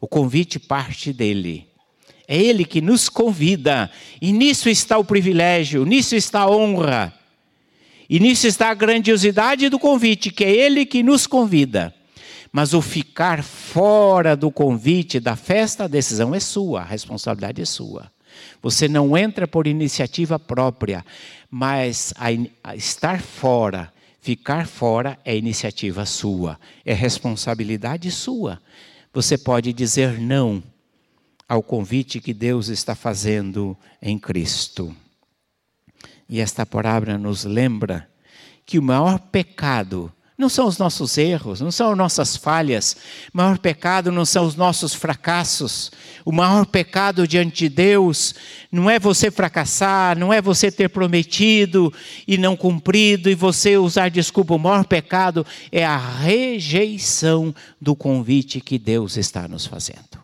O 0.00 0.06
convite 0.06 0.58
parte 0.58 1.12
dele. 1.12 1.66
É 2.26 2.36
ele 2.36 2.64
que 2.64 2.82
nos 2.82 3.08
convida. 3.08 3.90
E 4.20 4.32
nisso 4.32 4.68
está 4.68 4.98
o 4.98 5.04
privilégio, 5.04 5.86
nisso 5.86 6.14
está 6.14 6.40
a 6.40 6.50
honra. 6.50 7.14
E 8.08 8.20
nisso 8.20 8.46
está 8.46 8.68
a 8.68 8.74
grandiosidade 8.74 9.68
do 9.70 9.78
convite, 9.78 10.30
que 10.30 10.44
é 10.44 10.50
ele 10.50 10.84
que 10.84 11.02
nos 11.02 11.26
convida. 11.26 11.94
Mas 12.52 12.74
o 12.74 12.82
ficar 12.82 13.42
fora 13.42 14.36
do 14.36 14.50
convite, 14.50 15.18
da 15.18 15.36
festa, 15.36 15.84
a 15.84 15.88
decisão 15.88 16.34
é 16.34 16.40
sua, 16.40 16.80
a 16.80 16.84
responsabilidade 16.84 17.62
é 17.62 17.64
sua. 17.64 18.10
Você 18.62 18.88
não 18.88 19.16
entra 19.16 19.46
por 19.48 19.66
iniciativa 19.66 20.38
própria, 20.38 21.04
mas 21.50 22.14
a, 22.16 22.28
a 22.70 22.76
estar 22.76 23.20
fora, 23.20 23.92
ficar 24.20 24.66
fora 24.66 25.18
é 25.24 25.36
iniciativa 25.36 26.06
sua, 26.06 26.58
é 26.84 26.94
responsabilidade 26.94 28.10
sua 28.10 28.60
você 29.12 29.38
pode 29.38 29.72
dizer 29.72 30.18
não 30.18 30.62
ao 31.48 31.62
convite 31.62 32.20
que 32.20 32.34
Deus 32.34 32.68
está 32.68 32.94
fazendo 32.94 33.76
em 34.02 34.18
Cristo. 34.18 34.94
E 36.28 36.40
esta 36.40 36.66
palavra 36.66 37.16
nos 37.16 37.44
lembra 37.44 38.08
que 38.66 38.78
o 38.78 38.82
maior 38.82 39.18
pecado 39.18 40.12
não 40.38 40.48
são 40.48 40.68
os 40.68 40.78
nossos 40.78 41.18
erros, 41.18 41.60
não 41.60 41.72
são 41.72 41.90
as 41.90 41.98
nossas 41.98 42.36
falhas. 42.36 42.96
O 43.34 43.36
maior 43.36 43.58
pecado 43.58 44.12
não 44.12 44.24
são 44.24 44.46
os 44.46 44.54
nossos 44.54 44.94
fracassos. 44.94 45.90
O 46.24 46.30
maior 46.30 46.64
pecado 46.64 47.26
diante 47.26 47.64
de 47.64 47.68
Deus 47.68 48.36
não 48.70 48.88
é 48.88 49.00
você 49.00 49.32
fracassar, 49.32 50.16
não 50.16 50.32
é 50.32 50.40
você 50.40 50.70
ter 50.70 50.90
prometido 50.90 51.92
e 52.26 52.38
não 52.38 52.56
cumprido 52.56 53.28
e 53.28 53.34
você 53.34 53.76
usar 53.76 54.10
desculpa. 54.10 54.54
O 54.54 54.58
maior 54.60 54.84
pecado 54.84 55.44
é 55.72 55.84
a 55.84 55.98
rejeição 55.98 57.52
do 57.80 57.96
convite 57.96 58.60
que 58.60 58.78
Deus 58.78 59.16
está 59.16 59.48
nos 59.48 59.66
fazendo. 59.66 60.22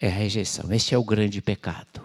É 0.00 0.08
a 0.08 0.10
rejeição. 0.10 0.72
Este 0.72 0.96
é 0.96 0.98
o 0.98 1.04
grande 1.04 1.40
pecado. 1.40 2.02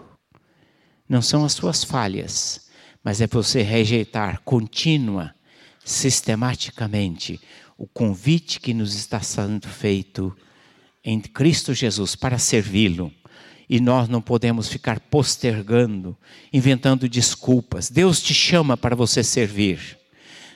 Não 1.08 1.20
são 1.20 1.44
as 1.44 1.52
suas 1.52 1.82
falhas 1.82 2.70
mas 3.02 3.20
é 3.20 3.26
você 3.26 3.62
rejeitar 3.62 4.40
contínua, 4.44 5.34
sistematicamente, 5.84 7.40
o 7.76 7.86
convite 7.86 8.60
que 8.60 8.72
nos 8.72 8.94
está 8.94 9.20
sendo 9.20 9.66
feito 9.66 10.36
em 11.04 11.20
Cristo 11.20 11.74
Jesus 11.74 12.14
para 12.14 12.38
servi-lo. 12.38 13.12
E 13.68 13.80
nós 13.80 14.08
não 14.08 14.20
podemos 14.20 14.68
ficar 14.68 15.00
postergando, 15.00 16.16
inventando 16.52 17.08
desculpas. 17.08 17.90
Deus 17.90 18.20
te 18.20 18.34
chama 18.34 18.76
para 18.76 18.94
você 18.94 19.24
servir. 19.24 19.98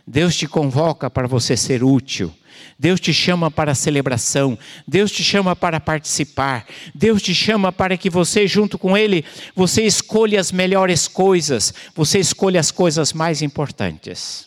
Deus 0.06 0.36
te 0.36 0.46
convoca 0.46 1.10
para 1.10 1.26
você 1.26 1.56
ser 1.56 1.82
útil. 1.82 2.32
Deus 2.78 3.00
te 3.00 3.12
chama 3.12 3.50
para 3.50 3.72
a 3.72 3.74
celebração, 3.74 4.58
Deus 4.86 5.10
te 5.10 5.22
chama 5.24 5.56
para 5.56 5.80
participar, 5.80 6.66
Deus 6.94 7.22
te 7.22 7.34
chama 7.34 7.72
para 7.72 7.96
que 7.96 8.10
você, 8.10 8.46
junto 8.46 8.78
com 8.78 8.96
Ele, 8.96 9.24
você 9.54 9.82
escolha 9.82 10.40
as 10.40 10.52
melhores 10.52 11.08
coisas, 11.08 11.72
você 11.94 12.18
escolha 12.18 12.60
as 12.60 12.70
coisas 12.70 13.12
mais 13.12 13.42
importantes. 13.42 14.46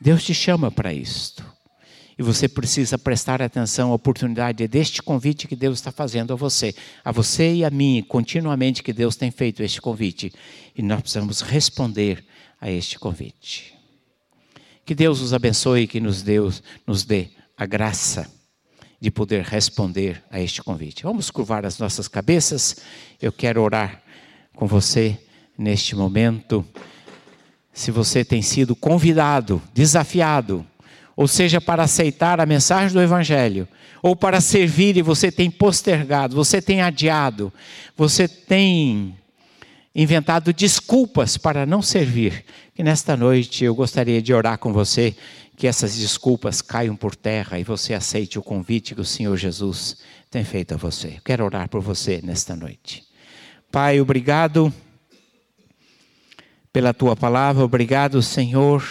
Deus 0.00 0.24
te 0.24 0.34
chama 0.34 0.70
para 0.70 0.92
isto. 0.92 1.44
E 2.18 2.22
você 2.22 2.48
precisa 2.48 2.98
prestar 2.98 3.40
atenção 3.40 3.92
à 3.92 3.94
oportunidade 3.94 4.66
deste 4.66 5.00
convite 5.00 5.46
que 5.46 5.54
Deus 5.54 5.78
está 5.78 5.92
fazendo 5.92 6.32
a 6.32 6.36
você, 6.36 6.74
a 7.04 7.12
você 7.12 7.54
e 7.54 7.64
a 7.64 7.70
mim, 7.70 8.04
continuamente 8.08 8.82
que 8.82 8.92
Deus 8.92 9.14
tem 9.14 9.30
feito 9.30 9.62
este 9.62 9.80
convite. 9.80 10.32
E 10.76 10.82
nós 10.82 11.00
precisamos 11.00 11.40
responder 11.42 12.24
a 12.60 12.68
este 12.68 12.98
convite. 12.98 13.77
Que 14.88 14.94
Deus 14.94 15.20
os 15.20 15.34
abençoe 15.34 15.82
e 15.82 15.86
que 15.86 16.00
nos, 16.00 16.22
Deus, 16.22 16.62
nos 16.86 17.04
dê 17.04 17.28
a 17.54 17.66
graça 17.66 18.26
de 18.98 19.10
poder 19.10 19.42
responder 19.44 20.24
a 20.30 20.40
este 20.40 20.62
convite. 20.62 21.02
Vamos 21.02 21.30
curvar 21.30 21.66
as 21.66 21.78
nossas 21.78 22.08
cabeças. 22.08 22.76
Eu 23.20 23.30
quero 23.30 23.60
orar 23.60 24.02
com 24.56 24.66
você 24.66 25.20
neste 25.58 25.94
momento. 25.94 26.66
Se 27.70 27.90
você 27.90 28.24
tem 28.24 28.40
sido 28.40 28.74
convidado, 28.74 29.60
desafiado, 29.74 30.66
ou 31.14 31.28
seja, 31.28 31.60
para 31.60 31.82
aceitar 31.82 32.40
a 32.40 32.46
mensagem 32.46 32.94
do 32.94 33.02
Evangelho, 33.02 33.68
ou 34.02 34.16
para 34.16 34.40
servir 34.40 34.96
e 34.96 35.02
você 35.02 35.30
tem 35.30 35.50
postergado, 35.50 36.34
você 36.34 36.62
tem 36.62 36.80
adiado, 36.80 37.52
você 37.94 38.26
tem 38.26 39.14
inventado 39.98 40.52
desculpas 40.52 41.36
para 41.36 41.66
não 41.66 41.82
servir. 41.82 42.44
E 42.78 42.84
nesta 42.84 43.16
noite 43.16 43.64
eu 43.64 43.74
gostaria 43.74 44.22
de 44.22 44.32
orar 44.32 44.56
com 44.56 44.72
você 44.72 45.12
que 45.56 45.66
essas 45.66 45.98
desculpas 45.98 46.62
caiam 46.62 46.94
por 46.94 47.16
terra 47.16 47.58
e 47.58 47.64
você 47.64 47.94
aceite 47.94 48.38
o 48.38 48.42
convite 48.42 48.94
que 48.94 49.00
o 49.00 49.04
Senhor 49.04 49.36
Jesus 49.36 49.96
tem 50.30 50.44
feito 50.44 50.72
a 50.72 50.76
você. 50.76 51.16
Quero 51.24 51.44
orar 51.44 51.68
por 51.68 51.80
você 51.80 52.20
nesta 52.22 52.54
noite. 52.54 53.02
Pai, 53.72 54.00
obrigado 54.00 54.72
pela 56.72 56.94
tua 56.94 57.16
palavra, 57.16 57.64
obrigado, 57.64 58.22
Senhor, 58.22 58.84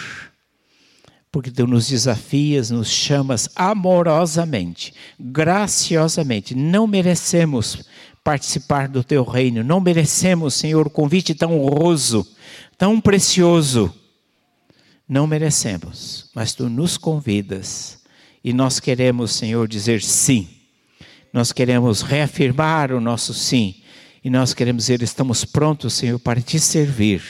porque 1.32 1.50
tu 1.50 1.66
nos 1.66 1.88
desafias, 1.88 2.70
nos 2.70 2.90
chamas 2.90 3.48
amorosamente, 3.56 4.92
graciosamente. 5.18 6.54
Não 6.54 6.86
merecemos 6.86 7.88
participar 8.28 8.88
do 8.88 9.02
teu 9.02 9.24
reino. 9.24 9.64
Não 9.64 9.80
merecemos, 9.80 10.52
Senhor, 10.52 10.86
o 10.86 10.90
convite 10.90 11.34
tão 11.34 11.58
honroso, 11.58 12.28
tão 12.76 13.00
precioso. 13.00 13.90
Não 15.08 15.26
merecemos, 15.26 16.30
mas 16.34 16.52
tu 16.52 16.68
nos 16.68 16.98
convidas 16.98 18.00
e 18.44 18.52
nós 18.52 18.80
queremos, 18.80 19.32
Senhor, 19.32 19.66
dizer 19.66 20.02
sim. 20.02 20.46
Nós 21.32 21.52
queremos 21.52 22.02
reafirmar 22.02 22.92
o 22.92 23.00
nosso 23.00 23.32
sim 23.32 23.76
e 24.22 24.28
nós 24.28 24.52
queremos 24.52 24.82
dizer: 24.82 25.00
estamos 25.00 25.46
prontos, 25.46 25.94
Senhor, 25.94 26.18
para 26.18 26.42
te 26.42 26.60
servir. 26.60 27.22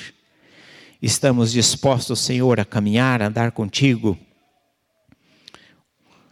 Estamos 1.01 1.53
dispostos, 1.53 2.19
Senhor, 2.19 2.59
a 2.59 2.65
caminhar, 2.65 3.23
a 3.23 3.29
andar 3.29 3.53
contigo 3.53 4.19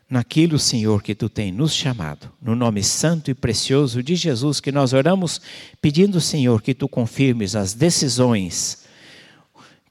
naquilo, 0.09 0.59
Senhor, 0.59 1.03
que 1.03 1.15
tu 1.15 1.29
tem 1.29 1.51
nos 1.53 1.73
chamado. 1.73 2.31
No 2.41 2.55
nome 2.55 2.83
santo 2.83 3.31
e 3.31 3.35
precioso 3.35 4.03
de 4.03 4.15
Jesus 4.15 4.61
que 4.61 4.73
nós 4.73 4.93
oramos, 4.93 5.41
pedindo, 5.81 6.21
Senhor, 6.21 6.63
que 6.63 6.75
tu 6.75 6.89
confirmes 6.89 7.57
as 7.57 7.75
decisões, 7.75 8.85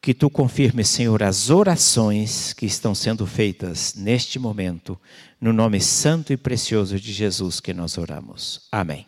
que 0.02 0.14
tu 0.14 0.30
confirmes, 0.30 0.88
Senhor, 0.88 1.24
as 1.24 1.50
orações 1.50 2.54
que 2.54 2.66
estão 2.66 2.94
sendo 2.94 3.26
feitas 3.26 3.96
neste 3.96 4.38
momento. 4.38 5.00
No 5.42 5.52
nome 5.52 5.82
santo 5.82 6.32
e 6.32 6.38
precioso 6.38 7.00
de 7.00 7.12
Jesus 7.12 7.60
que 7.60 7.74
nós 7.74 7.98
oramos. 7.98 8.68
Amém. 8.72 9.06